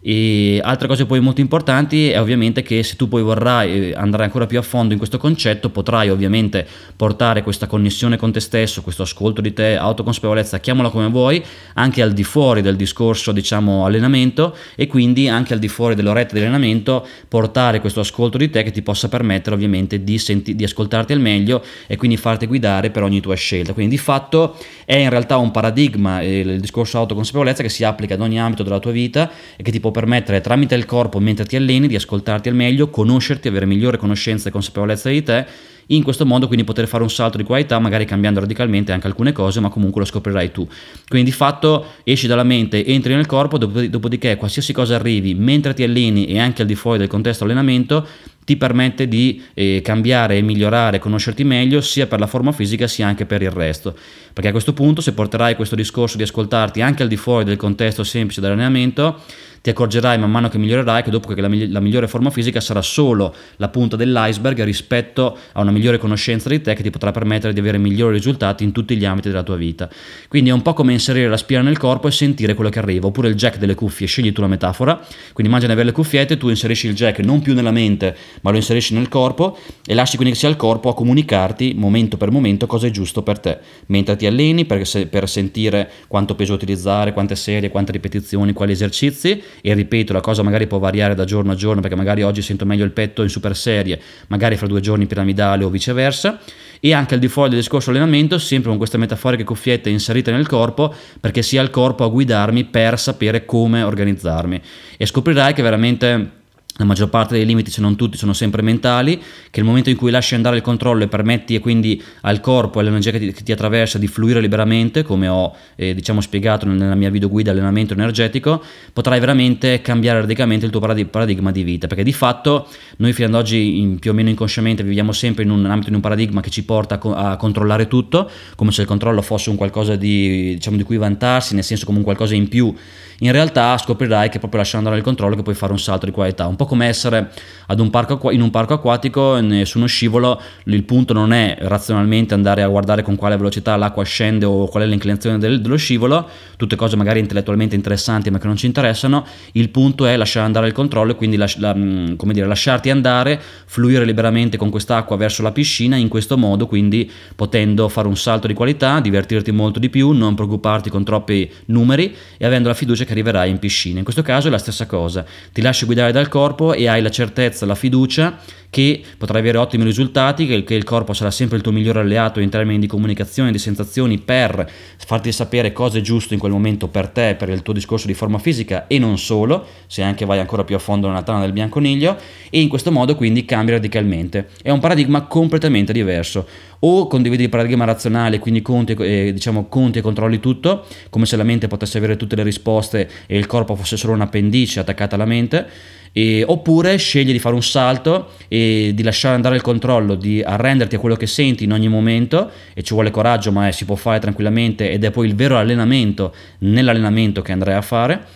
E 0.08 0.60
altre 0.62 0.86
cose 0.86 1.04
poi 1.04 1.18
molto 1.18 1.40
importanti 1.40 2.10
è 2.10 2.20
ovviamente 2.20 2.62
che 2.62 2.84
se 2.84 2.94
tu 2.94 3.08
poi 3.08 3.22
vorrai 3.22 3.88
eh, 3.88 3.94
andare 3.96 4.22
ancora 4.22 4.46
più 4.46 4.56
a 4.56 4.62
fondo 4.62 4.92
in 4.92 4.98
questo 4.98 5.18
concetto, 5.18 5.68
potrai 5.70 6.10
ovviamente 6.10 6.64
portare 6.94 7.42
questa 7.42 7.66
connessione 7.66 8.16
con 8.16 8.30
te 8.30 8.38
stesso, 8.38 8.82
questo 8.82 9.02
ascolto 9.02 9.40
di 9.40 9.52
te, 9.52 9.75
autoconsapevolezza, 9.75 10.60
chiamala 10.60 10.90
come 10.90 11.08
vuoi, 11.08 11.44
anche 11.75 12.02
al 12.02 12.12
di 12.12 12.22
fuori 12.22 12.62
del 12.62 12.76
discorso, 12.76 13.32
diciamo, 13.32 13.84
allenamento 13.84 14.56
e 14.76 14.86
quindi 14.86 15.28
anche 15.28 15.54
al 15.54 15.58
di 15.58 15.66
fuori 15.66 15.96
dell'oretta 15.96 16.34
di 16.34 16.38
allenamento 16.38 17.04
portare 17.26 17.80
questo 17.80 17.98
ascolto 17.98 18.38
di 18.38 18.48
te 18.48 18.62
che 18.62 18.70
ti 18.70 18.82
possa 18.82 19.08
permettere 19.08 19.56
ovviamente 19.56 20.04
di, 20.04 20.18
senti- 20.18 20.54
di 20.54 20.62
ascoltarti 20.62 21.14
al 21.14 21.20
meglio 21.20 21.64
e 21.88 21.96
quindi 21.96 22.16
farti 22.16 22.46
guidare 22.46 22.90
per 22.90 23.02
ogni 23.02 23.20
tua 23.20 23.34
scelta. 23.34 23.72
Quindi 23.72 23.96
di 23.96 24.00
fatto 24.00 24.54
è 24.84 24.94
in 24.94 25.10
realtà 25.10 25.36
un 25.36 25.50
paradigma, 25.50 26.20
eh, 26.20 26.38
il 26.38 26.60
discorso 26.60 26.96
autoconsapevolezza 26.98 27.64
che 27.64 27.68
si 27.68 27.82
applica 27.82 28.14
ad 28.14 28.20
ogni 28.20 28.38
ambito 28.38 28.62
della 28.62 28.78
tua 28.78 28.92
vita 28.92 29.28
e 29.56 29.64
che 29.64 29.72
ti 29.72 29.80
può 29.80 29.94
permettere 29.97 30.43
tramite 30.43 30.75
il 30.75 30.85
corpo 30.85 31.19
mentre 31.21 31.47
ti 31.47 31.57
alleni 31.57 31.88
di 31.88 31.97
ascoltarti 31.97 32.50
al 32.50 32.55
meglio, 32.55 32.91
conoscerti, 32.91 33.49
avere 33.49 33.65
migliore 33.65 33.97
conoscenza 33.97 34.50
e 34.50 34.53
consapevolezza 34.53 35.09
di 35.09 35.23
te 35.23 35.47
in 35.87 36.03
questo 36.03 36.26
modo 36.26 36.49
quindi 36.49 36.65
poter 36.65 36.87
fare 36.87 37.03
un 37.03 37.09
salto 37.09 37.38
di 37.38 37.45
qualità, 37.45 37.79
magari 37.79 38.05
cambiando 38.05 38.41
radicalmente 38.41 38.93
anche 38.93 39.07
alcune 39.07 39.33
cose, 39.33 39.61
ma 39.61 39.71
comunque 39.71 40.00
lo 40.00 40.07
scoprirai 40.07 40.50
tu. 40.50 40.69
Quindi 41.09 41.31
di 41.31 41.35
fatto 41.35 41.93
esci 42.05 42.26
dalla 42.26 42.43
mente, 42.43 42.85
entri 42.85 43.15
nel 43.15 43.25
corpo, 43.25 43.57
dopodiché 43.57 44.37
qualsiasi 44.37 44.75
cosa 44.75 44.97
arrivi 44.97 45.35
mentre 45.35 45.73
ti 45.73 45.83
alleni 45.83 46.26
e 46.26 46.38
anche 46.38 46.61
al 46.61 46.69
di 46.69 46.75
fuori 46.75 46.99
del 46.99 47.09
contesto 47.09 47.45
allenamento, 47.45 48.07
ti 48.47 48.57
permette 48.57 49.09
di 49.09 49.43
eh, 49.55 49.81
cambiare 49.83 50.37
e 50.37 50.41
migliorare, 50.41 51.00
conoscerti 51.00 51.43
meglio 51.43 51.81
sia 51.81 52.07
per 52.07 52.21
la 52.21 52.29
forma 52.29 52.53
fisica 52.53 52.87
sia 52.87 53.05
anche 53.05 53.26
per 53.26 53.43
il 53.43 53.50
resto. 53.50 53.93
Perché 54.33 54.49
a 54.49 54.53
questo 54.53 54.73
punto 54.73 55.00
se 55.00 55.15
porterai 55.15 55.57
questo 55.57 55.75
discorso 55.75 56.17
di 56.17 56.23
ascoltarti 56.23 56.81
anche 56.81 57.03
al 57.03 57.09
di 57.09 57.17
fuori 57.17 57.45
del 57.45 57.57
contesto 57.57 58.05
semplice 58.05 58.41
dell'allenamento, 58.41 59.21
ti 59.67 59.73
accorgerai 59.73 60.17
man 60.17 60.31
mano 60.31 60.49
che 60.49 60.59
migliorerai 60.59 61.03
che 61.03 61.11
dopo 61.11 61.35
che 61.35 61.41
la, 61.41 61.49
la, 61.49 61.81
migliore 61.81 62.07
forma 62.07 62.31
fisica 62.31 62.61
sarà 62.61 62.83
solo 62.83 63.35
la 63.57 63.67
punta 63.67 63.97
dell'iceberg 63.97 64.62
rispetto 64.62 65.37
a 65.55 65.61
una 65.61 65.73
migliore 65.73 65.99
conoscenza 65.99 66.49
di 66.49 66.61
te 66.61 66.73
che 66.75 66.85
ti 66.85 66.91
potrà 66.91 67.11
permettere 67.11 67.53
di 67.53 67.59
avere 67.59 67.76
migliori 67.76 68.15
risultati 68.15 68.62
in 68.62 68.71
tutti 68.71 68.97
gli 68.97 69.05
ambiti 69.05 69.29
della 69.29 69.43
tua 69.43 69.57
vita. 69.57 69.91
Quindi 70.29 70.50
è 70.50 70.53
un 70.53 70.62
po' 70.62 70.73
come 70.73 70.93
inserire 70.93 71.29
la 71.29 71.37
spina 71.37 71.62
nel 71.62 71.79
corpo 71.79 72.07
e 72.07 72.12
sentire 72.12 72.55
quello 72.55 72.71
che 72.71 72.79
arriva, 72.79 73.09
oppure 73.09 73.26
il 73.26 73.35
jack 73.35 73.59
delle 73.59 73.75
cuffie, 73.75 74.07
scegli 74.07 74.33
tu 74.33 74.41
la 74.41 74.47
metafora, 74.47 74.95
quindi 75.33 75.50
immagina 75.50 75.67
di 75.67 75.73
avere 75.73 75.87
le 75.87 75.93
cuffiette, 75.93 76.37
tu 76.37 76.49
inserisci 76.49 76.87
il 76.87 76.95
jack 76.95 77.19
non 77.25 77.43
più 77.43 77.53
nella 77.53 77.73
mente 77.73 78.17
ma 78.43 78.50
lo 78.50 78.57
inserisci 78.57 78.95
nel 78.95 79.09
corpo 79.09 79.57
e 79.87 79.95
lasci 79.95 80.16
quindi 80.16 80.35
che 80.35 80.40
sia 80.40 80.49
il 80.49 80.57
corpo 80.57 80.88
a 80.88 80.95
comunicarti 80.95 81.75
momento 81.76 82.16
per 82.16 82.31
momento 82.31 82.66
cosa 82.66 82.87
è 82.87 82.90
giusto 82.90 83.23
per 83.23 83.38
te, 83.38 83.59
mentre 83.87 84.16
ti 84.16 84.26
alleni 84.26 84.64
per, 84.64 84.87
se, 84.87 85.07
per 85.07 85.28
sentire 85.28 85.90
quanto 86.09 86.35
peso 86.35 86.55
utilizzare, 86.55 87.12
quante 87.12 87.37
serie, 87.37 87.71
quante 87.71 87.93
ripetizioni, 87.93 88.52
quali 88.52 88.73
esercizi. 88.73 89.43
E 89.61 89.75
ripeto 89.75 90.12
la 90.12 90.21
cosa 90.21 90.43
magari 90.43 90.66
può 90.66 90.78
variare 90.78 91.14
da 91.14 91.25
giorno 91.25 91.52
a 91.52 91.55
giorno 91.55 91.81
perché 91.81 91.97
magari 91.97 92.23
oggi 92.23 92.43
sento 92.43 92.64
meglio 92.64 92.85
il 92.85 92.93
petto 92.93 93.23
in 93.23 93.28
super 93.28 93.57
serie, 93.57 94.00
magari 94.28 94.57
fra 94.57 94.66
due 94.66 94.81
giorni 94.81 95.07
piramidale 95.07 95.64
o 95.64 95.71
viceversa. 95.71 96.40
E 96.78 96.93
anche 96.93 97.14
al 97.14 97.21
di 97.21 97.28
fuori 97.28 97.50
del 97.50 97.61
discorso 97.61 97.90
allenamento 97.90 98.38
sempre 98.38 98.69
con 98.69 98.76
queste 98.76 98.99
metaforiche 98.99 99.45
cuffiette 99.45 99.88
inserite 99.88 100.31
nel 100.31 100.47
corpo 100.47 100.95
perché 101.19 101.43
sia 101.43 101.62
il 101.62 101.71
corpo 101.71 102.05
a 102.05 102.09
guidarmi 102.09 102.64
per 102.64 102.99
sapere 102.99 103.45
come 103.45 103.83
organizzarmi. 103.83 104.61
E 104.99 105.07
scoprirai 105.07 105.55
che 105.55 105.62
veramente 105.62 106.31
la 106.76 106.85
maggior 106.85 107.09
parte 107.09 107.35
dei 107.35 107.47
limiti, 107.47 107.71
se 107.71 107.80
non 107.80 107.97
tutti, 107.97 108.16
sono 108.16 108.33
sempre 108.33 108.62
mentali, 108.62 109.21
che 109.50 109.61
il 109.61 109.66
momento 109.66 109.90
in 109.90 109.97
cui 109.97 110.11
lasci 110.11 110.35
andare 110.35 110.56
il 110.56 110.62
controllo 110.62 111.04
e 111.04 111.09
permetti 111.09 111.54
e 111.54 111.59
quindi 111.59 112.02
al 112.23 112.40
corpo 112.40 112.78
e 112.78 112.83
all'energia 112.83 113.11
che 113.11 113.18
ti, 113.18 113.33
che 113.33 113.42
ti 113.42 113.52
attraversa 113.52 113.99
di 113.99 114.06
fluire 114.06 114.40
liberamente, 114.40 115.02
come 115.02 115.28
ho 115.28 115.54
eh, 115.76 115.95
diciamo 115.95 116.21
spiegato 116.21 116.66
nella 116.66 116.95
mia 116.95 117.11
video 117.11 117.28
guida 117.28 117.50
allenamento 117.50 117.95
energetico, 117.95 118.62
potrai 118.92 119.21
veramente 119.21 119.80
cambiare 119.80 120.21
radicalmente 120.21 120.66
il 120.66 120.71
tuo 120.71 120.80
paradigma 120.80 121.50
di 121.50 121.62
vita, 121.62 121.87
perché 121.87 122.04
di 122.04 122.12
fatto 122.12 122.68
noi 122.99 123.12
fino 123.12 123.28
ad 123.28 123.35
oggi 123.35 123.80
in, 123.80 123.99
più 123.99 124.11
o 124.11 124.14
meno 124.14 124.28
inconsciamente 124.28 124.83
viviamo 124.83 125.12
sempre 125.12 125.45
in 125.45 125.50
un 125.50 125.64
ambito, 125.64 125.88
in 125.88 125.95
un 125.95 126.02
paradigma 126.02 126.40
che 126.40 126.50
ci 126.50 126.64
porta 126.64 127.00
a, 127.00 127.30
a 127.30 127.37
controllare 127.37 127.88
tutto, 127.88 128.30
come 128.54 128.71
se 128.71 128.83
il 128.83 128.87
controllo 128.87 129.23
fosse 129.23 129.49
un 129.49 129.56
qualcosa 129.56 129.97
di, 129.97 130.54
diciamo, 130.54 130.76
di 130.76 130.83
cui 130.83 130.99
vantarsi, 130.99 131.54
nel 131.54 131.64
senso 131.64 131.87
come 131.87 131.99
un 131.99 132.04
qualcosa 132.04 132.35
in 132.35 132.49
più. 132.49 132.75
In 133.21 133.33
realtà 133.33 133.78
scoprirai 133.78 134.28
che 134.28 134.38
proprio 134.38 134.61
lasciando 134.61 134.88
andare 134.88 134.99
il 134.99 135.04
controllo 135.04 135.37
che 135.37 135.42
puoi 135.42 135.54
fare 135.54 135.73
un 135.73 135.78
salto 135.78 136.04
di 136.04 136.12
qualità, 136.12 136.47
un 136.47 136.56
po' 136.56 136.65
come 136.66 136.87
essere 136.87 137.30
un 137.68 137.90
parco, 137.90 138.30
in 138.30 138.40
un 138.40 138.50
parco 138.50 138.75
acquatico 138.75 139.38
su 139.64 139.78
uno 139.78 139.87
scivolo, 139.87 140.40
il 140.64 140.85
punto 140.85 141.12
non 141.12 141.32
è 141.32 141.56
razionalmente 141.61 142.35
andare 142.35 142.62
a 142.62 142.68
guardare 142.68 143.02
con 143.02 143.16
quale 143.16 143.37
velocità 143.37 143.76
l'acqua 143.76 144.04
scende 144.04 144.44
o 144.44 144.68
qual 144.68 144.85
è 144.85 144.87
l'inclinazione 144.87 145.38
del, 145.38 145.61
dello 145.61 145.76
scivolo, 145.76 146.28
tutte 146.56 146.76
cose 146.76 146.96
magari 146.96 147.18
intellettualmente 147.18 147.75
interessanti 147.75 148.30
ma 148.30 148.38
che 148.38 148.46
non 148.46 148.56
ci 148.56 148.66
interessano, 148.66 149.26
il 149.52 149.70
punto 149.70 150.06
è 150.06 150.16
lasciare 150.16 150.46
andare 150.46 150.68
il 150.68 150.73
controllo 150.73 151.12
e 151.12 151.14
quindi 151.16 151.37
las- 151.37 151.58
la, 151.58 151.75
mm, 151.75 152.14
dire, 152.26 152.46
lasciarti 152.46 152.90
andare, 152.90 153.40
fluire 153.66 154.04
liberamente 154.04 154.56
con 154.56 154.70
quest'acqua 154.70 155.16
verso 155.16 155.42
la 155.42 155.52
piscina, 155.52 155.96
in 155.96 156.08
questo 156.08 156.38
modo 156.38 156.66
quindi 156.66 157.11
potendo 157.35 157.88
fare 157.88 158.06
un 158.06 158.16
salto 158.16 158.46
di 158.46 158.54
qualità, 158.54 159.00
divertirti 159.00 159.50
molto 159.50 159.78
di 159.78 159.88
più, 159.88 160.11
non 160.11 160.35
preoccuparti 160.35 160.90
con 160.90 161.04
troppi 161.04 161.50
numeri 161.66 162.14
e 162.37 162.46
avendo 162.46 162.68
la 162.68 162.75
fiducia 162.75 163.04
che 163.04 163.12
arriverai 163.12 163.50
in 163.50 163.58
piscina. 163.58 163.99
In 163.99 164.04
questo 164.04 164.23
caso 164.23 164.49
è 164.49 164.50
la 164.50 164.58
stessa 164.58 164.87
cosa, 164.87 165.25
ti 165.52 165.61
lasci 165.61 165.85
guidare 165.85 166.12
dal 166.12 166.28
corpo 166.28 166.55
e 166.72 166.88
hai 166.88 167.02
la 167.02 167.10
certezza, 167.10 167.66
la 167.66 167.75
fiducia 167.75 168.38
che 168.70 169.02
potrai 169.16 169.40
avere 169.40 169.58
ottimi 169.58 169.84
risultati, 169.84 170.46
che, 170.46 170.62
che 170.62 170.75
il 170.75 170.84
corpo 170.84 171.12
sarà 171.12 171.30
sempre 171.30 171.56
il 171.56 171.62
tuo 171.62 171.72
migliore 171.72 172.00
alleato 172.00 172.40
in 172.40 172.50
termini 172.50 172.78
di 172.78 172.86
comunicazione, 172.86 173.50
di 173.50 173.58
sensazioni, 173.58 174.18
per 174.18 174.70
farti 174.98 175.32
sapere 175.32 175.72
cosa 175.72 175.98
è 175.98 176.00
giusto 176.02 176.34
in 176.34 176.40
quel 176.40 176.52
momento 176.52 176.88
per 176.88 177.08
te, 177.08 177.36
per 177.38 177.48
il 177.48 177.62
tuo 177.62 177.72
discorso 177.72 178.06
di 178.06 178.14
forma 178.14 178.38
fisica 178.38 178.86
e 178.86 178.98
non 178.98 179.18
solo, 179.18 179.66
se 179.86 180.02
anche 180.02 180.26
vai 180.26 180.40
ancora 180.40 180.64
più 180.64 180.76
a 180.76 180.78
fondo 180.78 181.06
nella 181.06 181.22
tana 181.22 181.40
del 181.40 181.52
bianconiglio, 181.52 182.16
e 182.50 182.60
in 182.60 182.68
questo 182.68 182.92
modo 182.92 183.14
quindi 183.14 183.44
cambi 183.44 183.70
radicalmente. 183.70 184.48
È 184.60 184.70
un 184.70 184.80
paradigma 184.80 185.22
completamente 185.22 185.92
diverso. 185.92 186.46
O 186.80 187.06
condividi 187.06 187.45
il 187.45 187.49
paradigma 187.49 187.85
razionale, 187.85 188.38
quindi 188.38 188.62
conti, 188.62 188.92
eh, 188.92 189.33
diciamo, 189.33 189.66
conti 189.66 189.99
e 189.99 190.02
controlli 190.02 190.40
tutto, 190.40 190.85
come 191.11 191.26
se 191.26 191.37
la 191.37 191.42
mente 191.45 191.68
potesse 191.68 191.99
avere 191.99 192.16
tutte 192.16 192.37
le 192.37 192.42
risposte 192.42 193.09
e 193.26 193.38
il 193.38 193.47
corpo 193.47 193.75
fosse 193.75 193.97
solo 193.97 194.12
un 194.12 194.21
appendice 194.21 194.80
attaccata 194.80 195.14
alla 195.14 195.25
mente, 195.25 195.66
e, 196.12 196.42
oppure 196.47 196.97
scegli 196.97 197.30
di 197.30 197.38
fare 197.38 197.54
un 197.54 197.62
salto 197.62 198.30
e 198.49 198.92
di 198.95 199.02
lasciare 199.02 199.35
andare 199.35 199.54
il 199.54 199.61
controllo, 199.61 200.14
di 200.14 200.42
arrenderti 200.42 200.95
a 200.95 200.99
quello 200.99 201.14
che 201.14 201.26
senti 201.26 201.64
in 201.64 201.73
ogni 201.73 201.88
momento 201.88 202.50
e 202.73 202.83
ci 202.83 202.95
vuole 202.95 203.11
coraggio 203.11 203.52
ma 203.52 203.71
si 203.71 203.85
può 203.85 203.97
fare 203.97 204.18
tranquillamente 204.18 204.90
ed 204.90 205.04
è 205.04 205.11
poi 205.11 205.26
il 205.26 205.35
vero 205.35 205.59
allenamento 205.59 206.35
nell'allenamento 206.61 207.42
che 207.42 207.52
andrai 207.52 207.75
a 207.75 207.83
fare 207.83 208.26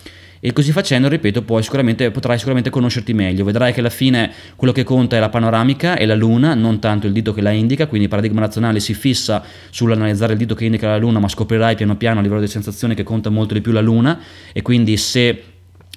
e 0.43 0.53
così 0.53 0.71
facendo, 0.71 1.07
ripeto, 1.07 1.45
sicuramente, 1.61 2.09
potrai 2.09 2.35
sicuramente 2.37 2.71
conoscerti 2.71 3.13
meglio. 3.13 3.43
Vedrai 3.45 3.73
che 3.73 3.79
alla 3.79 3.91
fine 3.91 4.31
quello 4.55 4.73
che 4.73 4.83
conta 4.83 5.15
è 5.15 5.19
la 5.19 5.29
panoramica 5.29 5.95
e 5.95 6.07
la 6.07 6.15
luna, 6.15 6.55
non 6.55 6.79
tanto 6.79 7.05
il 7.05 7.13
dito 7.13 7.31
che 7.31 7.41
la 7.41 7.51
indica, 7.51 7.85
quindi 7.85 8.05
il 8.05 8.11
paradigma 8.11 8.39
razionale 8.39 8.79
si 8.79 8.95
fissa 8.95 9.43
sull'analizzare 9.69 10.33
il 10.33 10.39
dito 10.39 10.55
che 10.55 10.65
indica 10.65 10.87
la 10.87 10.97
luna, 10.97 11.19
ma 11.19 11.27
scoprirai 11.27 11.75
piano 11.75 11.95
piano 11.95 12.19
a 12.19 12.23
livello 12.23 12.41
di 12.41 12.47
sensazione 12.47 12.95
che 12.95 13.03
conta 13.03 13.29
molto 13.29 13.53
di 13.53 13.61
più 13.61 13.71
la 13.71 13.81
luna 13.81 14.19
e 14.51 14.63
quindi 14.63 14.97
se 14.97 15.43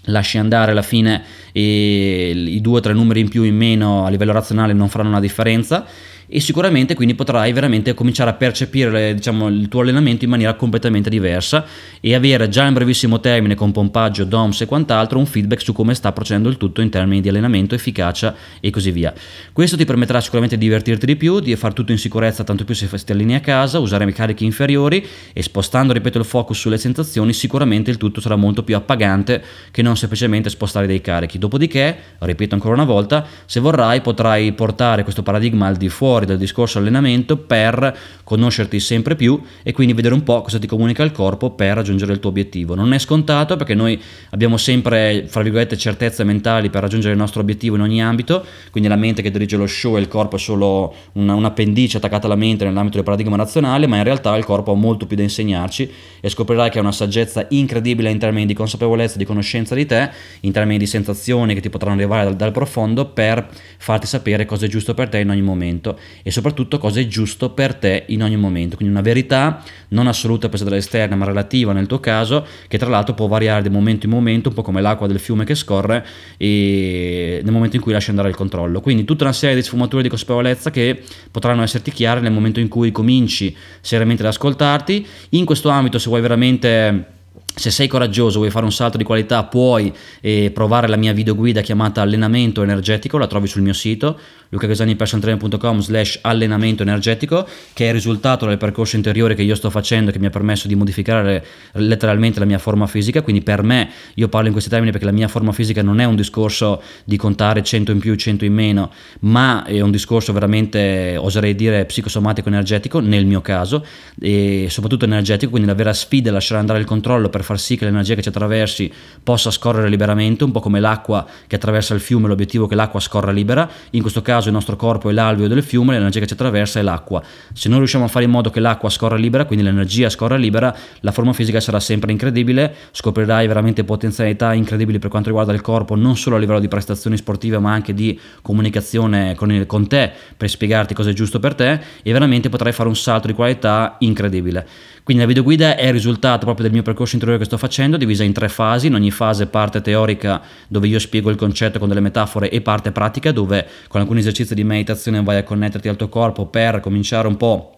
lasci 0.08 0.36
andare 0.36 0.72
alla 0.72 0.82
fine 0.82 1.22
e 1.50 2.32
i 2.34 2.60
due 2.60 2.76
o 2.76 2.80
tre 2.80 2.92
numeri 2.92 3.20
in 3.20 3.30
più 3.30 3.42
in 3.44 3.56
meno 3.56 4.04
a 4.04 4.10
livello 4.10 4.32
razionale 4.32 4.74
non 4.74 4.90
faranno 4.90 5.08
una 5.08 5.20
differenza 5.20 5.86
e 6.34 6.40
sicuramente 6.40 6.96
quindi 6.96 7.14
potrai 7.14 7.52
veramente 7.52 7.94
cominciare 7.94 8.30
a 8.30 8.32
percepire 8.32 9.14
diciamo, 9.14 9.46
il 9.46 9.68
tuo 9.68 9.82
allenamento 9.82 10.24
in 10.24 10.30
maniera 10.30 10.54
completamente 10.54 11.08
diversa 11.08 11.64
e 12.00 12.12
avere 12.12 12.48
già 12.48 12.66
in 12.66 12.74
brevissimo 12.74 13.20
termine 13.20 13.54
con 13.54 13.70
pompaggio, 13.70 14.24
DOMS 14.24 14.62
e 14.62 14.66
quant'altro 14.66 15.20
un 15.20 15.26
feedback 15.26 15.62
su 15.62 15.72
come 15.72 15.94
sta 15.94 16.10
procedendo 16.10 16.48
il 16.48 16.56
tutto 16.56 16.80
in 16.80 16.90
termini 16.90 17.20
di 17.20 17.28
allenamento, 17.28 17.76
efficacia 17.76 18.34
e 18.58 18.70
così 18.70 18.90
via. 18.90 19.14
Questo 19.52 19.76
ti 19.76 19.84
permetterà 19.84 20.20
sicuramente 20.20 20.58
di 20.58 20.64
divertirti 20.64 21.06
di 21.06 21.14
più, 21.14 21.38
di 21.38 21.54
fare 21.54 21.72
tutto 21.72 21.92
in 21.92 21.98
sicurezza 21.98 22.42
tanto 22.42 22.64
più 22.64 22.74
se 22.74 22.88
ti 22.88 23.12
alleni 23.12 23.36
a 23.36 23.40
casa, 23.40 23.78
usare 23.78 24.10
carichi 24.12 24.44
inferiori 24.44 25.06
e 25.32 25.40
spostando, 25.40 25.92
ripeto, 25.92 26.18
il 26.18 26.24
focus 26.24 26.58
sulle 26.58 26.78
sensazioni 26.78 27.32
sicuramente 27.32 27.92
il 27.92 27.96
tutto 27.96 28.20
sarà 28.20 28.34
molto 28.34 28.64
più 28.64 28.74
appagante 28.74 29.40
che 29.70 29.82
non 29.82 29.96
semplicemente 29.96 30.50
spostare 30.50 30.88
dei 30.88 31.00
carichi. 31.00 31.38
Dopodiché, 31.38 31.96
ripeto 32.18 32.56
ancora 32.56 32.74
una 32.74 32.84
volta, 32.84 33.24
se 33.46 33.60
vorrai 33.60 34.00
potrai 34.00 34.50
portare 34.50 35.04
questo 35.04 35.22
paradigma 35.22 35.68
al 35.68 35.76
di 35.76 35.88
fuori 35.88 36.22
fuori 36.24 36.26
dal 36.26 36.38
discorso 36.38 36.78
allenamento 36.78 37.36
per 37.36 37.96
conoscerti 38.24 38.80
sempre 38.80 39.14
più 39.14 39.40
e 39.62 39.72
quindi 39.72 39.92
vedere 39.92 40.14
un 40.14 40.22
po' 40.22 40.42
cosa 40.42 40.58
ti 40.58 40.66
comunica 40.66 41.02
il 41.02 41.12
corpo 41.12 41.50
per 41.50 41.76
raggiungere 41.76 42.12
il 42.12 42.18
tuo 42.18 42.30
obiettivo. 42.30 42.74
Non 42.74 42.92
è 42.92 42.98
scontato 42.98 43.56
perché 43.56 43.74
noi 43.74 44.00
abbiamo 44.30 44.56
sempre, 44.56 45.24
fra 45.28 45.42
virgolette, 45.42 45.76
certezze 45.76 46.24
mentali 46.24 46.70
per 46.70 46.82
raggiungere 46.82 47.12
il 47.12 47.18
nostro 47.18 47.40
obiettivo 47.40 47.76
in 47.76 47.82
ogni 47.82 48.02
ambito, 48.02 48.44
quindi 48.70 48.88
la 48.88 48.96
mente 48.96 49.22
che 49.22 49.30
dirige 49.30 49.56
lo 49.56 49.66
show 49.66 49.96
e 49.96 50.00
il 50.00 50.08
corpo 50.08 50.36
è 50.36 50.38
solo 50.38 50.94
una, 51.12 51.34
un 51.34 51.44
appendice 51.44 51.98
attaccata 51.98 52.26
alla 52.26 52.36
mente 52.36 52.64
nell'ambito 52.64 52.96
del 52.96 53.04
paradigma 53.04 53.36
razionale, 53.36 53.86
ma 53.86 53.98
in 53.98 54.04
realtà 54.04 54.34
il 54.36 54.44
corpo 54.44 54.72
ha 54.72 54.76
molto 54.76 55.06
più 55.06 55.16
da 55.16 55.22
insegnarci 55.22 55.90
e 56.20 56.28
scoprirai 56.28 56.70
che 56.70 56.78
ha 56.78 56.80
una 56.80 56.92
saggezza 56.92 57.46
incredibile 57.50 58.10
in 58.10 58.18
termini 58.18 58.46
di 58.46 58.54
consapevolezza, 58.54 59.18
di 59.18 59.24
conoscenza 59.24 59.74
di 59.74 59.86
te, 59.86 60.10
in 60.40 60.52
termini 60.52 60.78
di 60.78 60.86
sensazioni 60.86 61.54
che 61.54 61.60
ti 61.60 61.68
potranno 61.68 61.96
arrivare 61.96 62.24
dal, 62.24 62.36
dal 62.36 62.52
profondo 62.52 63.06
per 63.06 63.46
farti 63.78 64.06
sapere 64.06 64.46
cosa 64.46 64.66
è 64.66 64.68
giusto 64.68 64.94
per 64.94 65.08
te 65.08 65.18
in 65.18 65.30
ogni 65.30 65.42
momento 65.42 65.98
e 66.22 66.30
soprattutto 66.30 66.78
cosa 66.78 67.00
è 67.00 67.06
giusto 67.06 67.50
per 67.50 67.74
te 67.74 68.04
in 68.08 68.22
ogni 68.22 68.36
momento. 68.36 68.76
Quindi 68.76 68.94
una 68.94 69.02
verità 69.02 69.62
non 69.88 70.06
assoluta 70.06 70.48
presa 70.48 70.64
dall'esterno, 70.64 71.16
ma 71.16 71.24
relativa 71.24 71.72
nel 71.72 71.86
tuo 71.86 72.00
caso, 72.00 72.46
che 72.68 72.78
tra 72.78 72.88
l'altro 72.88 73.14
può 73.14 73.26
variare 73.26 73.62
di 73.62 73.68
momento 73.68 74.06
in 74.06 74.12
momento, 74.12 74.48
un 74.48 74.54
po' 74.54 74.62
come 74.62 74.80
l'acqua 74.80 75.06
del 75.06 75.18
fiume 75.18 75.44
che 75.44 75.54
scorre, 75.54 76.04
e 76.36 77.40
nel 77.42 77.52
momento 77.52 77.76
in 77.76 77.82
cui 77.82 77.92
lasci 77.92 78.10
andare 78.10 78.28
il 78.28 78.36
controllo. 78.36 78.80
Quindi 78.80 79.04
tutta 79.04 79.24
una 79.24 79.32
serie 79.32 79.56
di 79.56 79.62
sfumature 79.62 80.02
di 80.02 80.08
consapevolezza 80.08 80.70
che 80.70 81.02
potranno 81.30 81.62
esserti 81.62 81.90
chiare 81.90 82.20
nel 82.20 82.32
momento 82.32 82.60
in 82.60 82.68
cui 82.68 82.90
cominci 82.92 83.54
seriamente 83.80 84.22
ad 84.22 84.28
ascoltarti. 84.28 85.06
In 85.30 85.44
questo 85.44 85.68
ambito, 85.68 85.98
se 85.98 86.08
vuoi 86.08 86.20
veramente 86.20 87.12
se 87.54 87.70
sei 87.70 87.86
coraggioso, 87.86 88.38
vuoi 88.38 88.50
fare 88.50 88.64
un 88.64 88.72
salto 88.72 88.96
di 88.96 89.04
qualità, 89.04 89.44
puoi 89.44 89.92
eh, 90.20 90.50
provare 90.52 90.88
la 90.88 90.96
mia 90.96 91.12
videoguida 91.12 91.60
chiamata 91.60 92.02
Allenamento 92.02 92.62
Energetico, 92.62 93.16
la 93.16 93.28
trovi 93.28 93.46
sul 93.46 93.62
mio 93.62 93.72
sito 93.72 94.18
lucagasanipersontrainer.com 94.54 95.80
slash 95.80 96.18
allenamento 96.22 96.82
energetico 96.82 97.46
che 97.72 97.84
è 97.84 97.88
il 97.88 97.94
risultato 97.94 98.46
del 98.46 98.56
percorso 98.56 98.96
interiore 98.96 99.34
che 99.34 99.42
io 99.42 99.54
sto 99.54 99.68
facendo 99.68 100.10
che 100.10 100.18
mi 100.18 100.26
ha 100.26 100.30
permesso 100.30 100.68
di 100.68 100.76
modificare 100.76 101.44
letteralmente 101.72 102.38
la 102.38 102.44
mia 102.44 102.58
forma 102.58 102.86
fisica. 102.86 103.22
Quindi 103.22 103.42
per 103.42 103.62
me 103.62 103.90
io 104.14 104.28
parlo 104.28 104.46
in 104.46 104.52
questi 104.52 104.70
termini 104.70 104.92
perché 104.92 105.06
la 105.06 105.12
mia 105.12 105.28
forma 105.28 105.52
fisica 105.52 105.82
non 105.82 106.00
è 106.00 106.04
un 106.04 106.16
discorso 106.16 106.82
di 107.04 107.16
contare 107.16 107.62
100 107.62 107.90
in 107.90 107.98
più 107.98 108.14
100 108.14 108.44
in 108.44 108.52
meno 108.52 108.92
ma 109.20 109.64
è 109.64 109.80
un 109.80 109.90
discorso 109.90 110.32
veramente 110.32 111.16
oserei 111.16 111.54
dire 111.54 111.84
psicosomatico 111.84 112.48
energetico 112.48 113.00
nel 113.00 113.26
mio 113.26 113.40
caso 113.40 113.84
e 114.20 114.66
soprattutto 114.70 115.04
energetico 115.04 115.50
quindi 115.50 115.68
la 115.68 115.74
vera 115.74 115.92
sfida 115.92 116.30
è 116.30 116.32
lasciare 116.32 116.60
andare 116.60 116.78
il 116.78 116.84
controllo 116.84 117.28
per 117.28 117.42
far 117.44 117.60
sì 117.60 117.76
che 117.76 117.84
l'energia 117.84 118.14
che 118.14 118.22
ci 118.22 118.28
attraversi 118.28 118.92
possa 119.22 119.50
scorrere 119.50 119.88
liberamente 119.88 120.42
un 120.44 120.50
po' 120.50 120.60
come 120.60 120.80
l'acqua 120.80 121.24
che 121.46 121.56
attraversa 121.56 121.94
il 121.94 122.00
fiume 122.00 122.26
l'obiettivo 122.26 122.66
è 122.66 122.68
che 122.68 122.74
l'acqua 122.74 123.00
scorra 123.00 123.30
libera 123.30 123.68
in 123.90 124.00
questo 124.00 124.22
caso 124.22 124.48
il 124.48 124.54
nostro 124.54 124.76
corpo 124.76 125.10
è 125.10 125.12
l'alveo 125.12 125.46
del 125.46 125.62
fiume, 125.62 125.94
l'energia 125.94 126.20
che 126.20 126.26
ci 126.26 126.32
attraversa 126.32 126.80
è 126.80 126.82
l'acqua. 126.82 127.22
Se 127.52 127.68
noi 127.68 127.78
riusciamo 127.78 128.04
a 128.04 128.08
fare 128.08 128.24
in 128.24 128.30
modo 128.30 128.50
che 128.50 128.60
l'acqua 128.60 128.88
scorra 128.88 129.16
libera, 129.16 129.44
quindi 129.44 129.64
l'energia 129.64 130.08
scorra 130.08 130.36
libera, 130.36 130.74
la 131.00 131.12
forma 131.12 131.32
fisica 131.32 131.60
sarà 131.60 131.80
sempre 131.80 132.10
incredibile, 132.10 132.74
scoprirai 132.90 133.46
veramente 133.46 133.84
potenzialità 133.84 134.52
incredibili 134.52 134.98
per 134.98 135.10
quanto 135.10 135.28
riguarda 135.28 135.52
il 135.52 135.60
corpo, 135.60 135.94
non 135.94 136.16
solo 136.16 136.36
a 136.36 136.38
livello 136.38 136.60
di 136.60 136.68
prestazioni 136.68 137.16
sportive, 137.16 137.58
ma 137.58 137.72
anche 137.72 137.94
di 137.94 138.18
comunicazione 138.42 139.34
con, 139.34 139.52
il, 139.52 139.66
con 139.66 139.86
te 139.86 140.10
per 140.36 140.48
spiegarti 140.48 140.94
cosa 140.94 141.10
è 141.10 141.12
giusto 141.12 141.38
per 141.38 141.54
te 141.54 141.80
e 142.02 142.12
veramente 142.12 142.48
potrai 142.48 142.72
fare 142.72 142.88
un 142.88 142.96
salto 142.96 143.26
di 143.26 143.32
qualità 143.34 143.96
incredibile. 144.00 144.66
Quindi 145.04 145.22
la 145.22 145.28
videoguida 145.28 145.76
è 145.76 145.86
il 145.86 145.92
risultato 145.92 146.46
proprio 146.46 146.64
del 146.64 146.72
mio 146.72 146.82
percorso 146.82 147.14
interiore 147.14 147.33
che 147.38 147.44
sto 147.44 147.56
facendo, 147.56 147.96
divisa 147.96 148.24
in 148.24 148.32
tre 148.32 148.48
fasi, 148.48 148.86
in 148.86 148.94
ogni 148.94 149.10
fase 149.10 149.46
parte 149.46 149.80
teorica 149.80 150.40
dove 150.68 150.86
io 150.86 150.98
spiego 150.98 151.30
il 151.30 151.36
concetto 151.36 151.78
con 151.78 151.88
delle 151.88 152.00
metafore 152.00 152.50
e 152.50 152.60
parte 152.60 152.92
pratica 152.92 153.32
dove 153.32 153.66
con 153.88 154.00
alcuni 154.00 154.20
esercizi 154.20 154.54
di 154.54 154.64
meditazione 154.64 155.22
vai 155.22 155.36
a 155.36 155.42
connetterti 155.42 155.88
al 155.88 155.96
tuo 155.96 156.08
corpo 156.08 156.46
per 156.46 156.80
cominciare 156.80 157.26
un 157.26 157.36
po' 157.36 157.73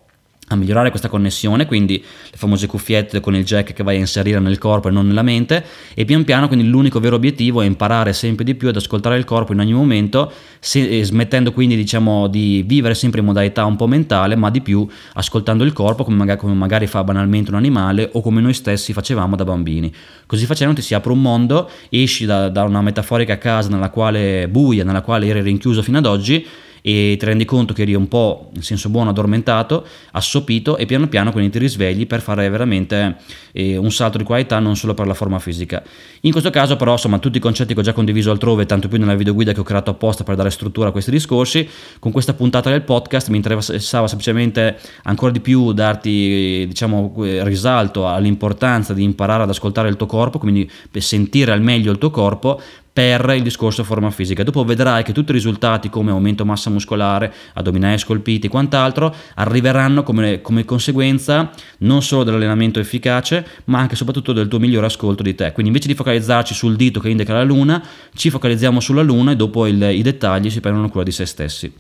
a 0.48 0.56
migliorare 0.56 0.90
questa 0.90 1.08
connessione, 1.08 1.66
quindi 1.66 1.98
le 1.98 2.36
famose 2.36 2.68
cuffiette 2.68 3.18
con 3.18 3.34
il 3.34 3.44
jack 3.44 3.72
che 3.72 3.82
vai 3.82 3.96
a 3.96 3.98
inserire 3.98 4.38
nel 4.38 4.58
corpo 4.58 4.88
e 4.88 4.90
non 4.92 5.06
nella 5.08 5.22
mente 5.22 5.64
e 5.94 6.04
pian 6.04 6.22
piano 6.22 6.46
quindi 6.46 6.68
l'unico 6.68 7.00
vero 7.00 7.16
obiettivo 7.16 7.62
è 7.62 7.66
imparare 7.66 8.12
sempre 8.12 8.44
di 8.44 8.54
più 8.54 8.68
ad 8.68 8.76
ascoltare 8.76 9.16
il 9.16 9.24
corpo 9.24 9.52
in 9.52 9.58
ogni 9.58 9.72
momento, 9.72 10.30
se, 10.60 11.02
smettendo 11.02 11.52
quindi 11.52 11.74
diciamo 11.74 12.28
di 12.28 12.62
vivere 12.64 12.94
sempre 12.94 13.20
in 13.20 13.26
modalità 13.26 13.64
un 13.64 13.74
po' 13.74 13.88
mentale, 13.88 14.36
ma 14.36 14.50
di 14.50 14.60
più 14.60 14.86
ascoltando 15.14 15.64
il 15.64 15.72
corpo 15.72 16.04
come 16.04 16.16
magari, 16.16 16.38
come 16.38 16.54
magari 16.54 16.86
fa 16.86 17.02
banalmente 17.02 17.50
un 17.50 17.56
animale 17.56 18.10
o 18.12 18.20
come 18.20 18.40
noi 18.40 18.54
stessi 18.54 18.92
facevamo 18.92 19.34
da 19.34 19.44
bambini. 19.44 19.92
Così 20.26 20.46
facendo 20.46 20.74
ti 20.74 20.82
si 20.82 20.94
apre 20.94 21.10
un 21.10 21.20
mondo, 21.20 21.68
esci 21.88 22.24
da, 22.24 22.48
da 22.48 22.62
una 22.62 22.82
metaforica 22.82 23.36
casa 23.38 23.68
nella 23.68 23.90
quale 23.90 24.46
buia, 24.48 24.84
nella 24.84 25.02
quale 25.02 25.26
eri 25.26 25.40
rinchiuso 25.40 25.82
fino 25.82 25.98
ad 25.98 26.06
oggi 26.06 26.46
e 26.88 27.16
ti 27.18 27.24
rendi 27.24 27.44
conto 27.44 27.74
che 27.74 27.82
eri 27.82 27.96
un 27.96 28.06
po' 28.06 28.50
in 28.54 28.62
senso 28.62 28.90
buono 28.90 29.10
addormentato, 29.10 29.84
assopito 30.12 30.76
e 30.76 30.86
piano 30.86 31.08
piano 31.08 31.32
quindi 31.32 31.50
ti 31.50 31.58
risvegli 31.58 32.06
per 32.06 32.20
fare 32.20 32.48
veramente 32.48 33.16
eh, 33.50 33.76
un 33.76 33.90
salto 33.90 34.18
di 34.18 34.22
qualità 34.22 34.60
non 34.60 34.76
solo 34.76 34.94
per 34.94 35.08
la 35.08 35.14
forma 35.14 35.40
fisica. 35.40 35.82
In 36.20 36.30
questo 36.30 36.50
caso 36.50 36.76
però 36.76 36.92
insomma 36.92 37.18
tutti 37.18 37.38
i 37.38 37.40
concetti 37.40 37.74
che 37.74 37.80
ho 37.80 37.82
già 37.82 37.92
condiviso 37.92 38.30
altrove, 38.30 38.66
tanto 38.66 38.86
più 38.86 38.98
nella 38.98 39.16
videoguida 39.16 39.52
che 39.52 39.58
ho 39.58 39.64
creato 39.64 39.90
apposta 39.90 40.22
per 40.22 40.36
dare 40.36 40.48
struttura 40.50 40.90
a 40.90 40.92
questi 40.92 41.10
discorsi, 41.10 41.68
con 41.98 42.12
questa 42.12 42.34
puntata 42.34 42.70
del 42.70 42.82
podcast 42.82 43.30
mi 43.30 43.36
interessava 43.38 44.06
semplicemente 44.06 44.78
ancora 45.02 45.32
di 45.32 45.40
più 45.40 45.72
darti 45.72 46.66
diciamo 46.68 47.14
risalto 47.42 48.06
all'importanza 48.06 48.94
di 48.94 49.02
imparare 49.02 49.42
ad 49.42 49.48
ascoltare 49.48 49.88
il 49.88 49.96
tuo 49.96 50.06
corpo, 50.06 50.38
quindi 50.38 50.70
per 50.88 51.02
sentire 51.02 51.50
al 51.50 51.62
meglio 51.62 51.90
il 51.90 51.98
tuo 51.98 52.10
corpo 52.10 52.60
per 52.96 53.34
il 53.36 53.42
discorso 53.42 53.84
forma 53.84 54.10
fisica. 54.10 54.42
Dopo 54.42 54.64
vedrai 54.64 55.02
che 55.02 55.12
tutti 55.12 55.28
i 55.30 55.34
risultati 55.34 55.90
come 55.90 56.12
aumento 56.12 56.46
massa 56.46 56.70
muscolare, 56.70 57.30
addominali 57.52 57.98
scolpiti 57.98 58.46
e 58.46 58.48
quant'altro 58.48 59.14
arriveranno 59.34 60.02
come, 60.02 60.40
come 60.40 60.64
conseguenza 60.64 61.50
non 61.80 62.00
solo 62.00 62.24
dell'allenamento 62.24 62.80
efficace, 62.80 63.46
ma 63.64 63.80
anche 63.80 63.92
e 63.92 63.96
soprattutto 63.98 64.32
del 64.32 64.48
tuo 64.48 64.58
migliore 64.58 64.86
ascolto 64.86 65.22
di 65.22 65.34
te. 65.34 65.52
Quindi 65.52 65.72
invece 65.72 65.88
di 65.88 65.94
focalizzarci 65.94 66.54
sul 66.54 66.74
dito 66.74 66.98
che 66.98 67.10
indica 67.10 67.34
la 67.34 67.44
luna, 67.44 67.84
ci 68.14 68.30
focalizziamo 68.30 68.80
sulla 68.80 69.02
luna 69.02 69.32
e 69.32 69.36
dopo 69.36 69.66
il, 69.66 69.82
i 69.82 70.00
dettagli 70.00 70.48
si 70.48 70.60
prendono 70.60 70.88
cura 70.88 71.04
di 71.04 71.12
se 71.12 71.26
stessi. 71.26 71.70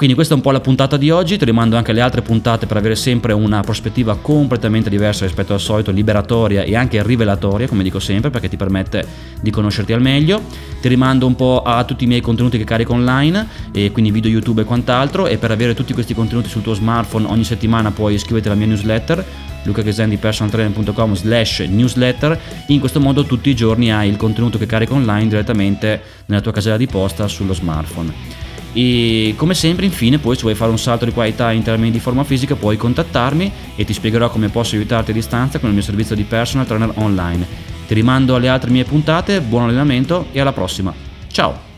Quindi 0.00 0.16
questa 0.16 0.32
è 0.32 0.38
un 0.38 0.42
po' 0.42 0.50
la 0.52 0.60
puntata 0.60 0.96
di 0.96 1.10
oggi, 1.10 1.36
ti 1.36 1.44
rimando 1.44 1.76
anche 1.76 1.90
alle 1.90 2.00
altre 2.00 2.22
puntate 2.22 2.64
per 2.64 2.78
avere 2.78 2.96
sempre 2.96 3.34
una 3.34 3.60
prospettiva 3.60 4.16
completamente 4.16 4.88
diversa 4.88 5.26
rispetto 5.26 5.52
al 5.52 5.60
solito, 5.60 5.90
liberatoria 5.90 6.62
e 6.62 6.74
anche 6.74 7.02
rivelatoria, 7.02 7.68
come 7.68 7.82
dico 7.82 7.98
sempre, 7.98 8.30
perché 8.30 8.48
ti 8.48 8.56
permette 8.56 9.06
di 9.42 9.50
conoscerti 9.50 9.92
al 9.92 10.00
meglio. 10.00 10.40
Ti 10.80 10.88
rimando 10.88 11.26
un 11.26 11.34
po' 11.34 11.60
a 11.62 11.84
tutti 11.84 12.04
i 12.04 12.06
miei 12.06 12.22
contenuti 12.22 12.56
che 12.56 12.64
carico 12.64 12.94
online, 12.94 13.46
quindi 13.92 14.10
video 14.10 14.30
YouTube 14.30 14.62
e 14.62 14.64
quant'altro, 14.64 15.26
e 15.26 15.36
per 15.36 15.50
avere 15.50 15.74
tutti 15.74 15.92
questi 15.92 16.14
contenuti 16.14 16.48
sul 16.48 16.62
tuo 16.62 16.72
smartphone 16.72 17.26
ogni 17.26 17.44
settimana 17.44 17.90
puoi 17.90 18.14
iscriverti 18.14 18.48
alla 18.48 18.56
mia 18.56 18.68
newsletter 18.68 19.22
lucachesendipersonaltrainer.com 19.64 21.14
slash 21.14 21.58
newsletter 21.68 22.40
in 22.68 22.80
questo 22.80 23.00
modo 23.00 23.24
tutti 23.24 23.50
i 23.50 23.54
giorni 23.54 23.92
hai 23.92 24.08
il 24.08 24.16
contenuto 24.16 24.56
che 24.56 24.64
carico 24.64 24.94
online 24.94 25.28
direttamente 25.28 26.00
nella 26.24 26.40
tua 26.40 26.52
casella 26.52 26.78
di 26.78 26.86
posta 26.86 27.28
sullo 27.28 27.52
smartphone 27.52 28.39
e 28.72 29.34
come 29.36 29.54
sempre 29.54 29.84
infine 29.84 30.18
poi 30.18 30.36
se 30.36 30.42
vuoi 30.42 30.54
fare 30.54 30.70
un 30.70 30.78
salto 30.78 31.04
di 31.04 31.12
qualità 31.12 31.50
in 31.52 31.62
termini 31.62 31.90
di 31.90 31.98
forma 31.98 32.24
fisica 32.24 32.54
puoi 32.54 32.76
contattarmi 32.76 33.52
e 33.76 33.84
ti 33.84 33.92
spiegherò 33.92 34.30
come 34.30 34.48
posso 34.48 34.76
aiutarti 34.76 35.10
a 35.10 35.14
distanza 35.14 35.58
con 35.58 35.68
il 35.68 35.74
mio 35.74 35.84
servizio 35.84 36.14
di 36.14 36.24
personal 36.24 36.66
trainer 36.66 36.92
online. 36.94 37.46
Ti 37.86 37.94
rimando 37.94 38.36
alle 38.36 38.48
altre 38.48 38.70
mie 38.70 38.84
puntate, 38.84 39.40
buon 39.40 39.64
allenamento 39.64 40.26
e 40.32 40.40
alla 40.40 40.52
prossima. 40.52 40.94
Ciao! 41.26 41.69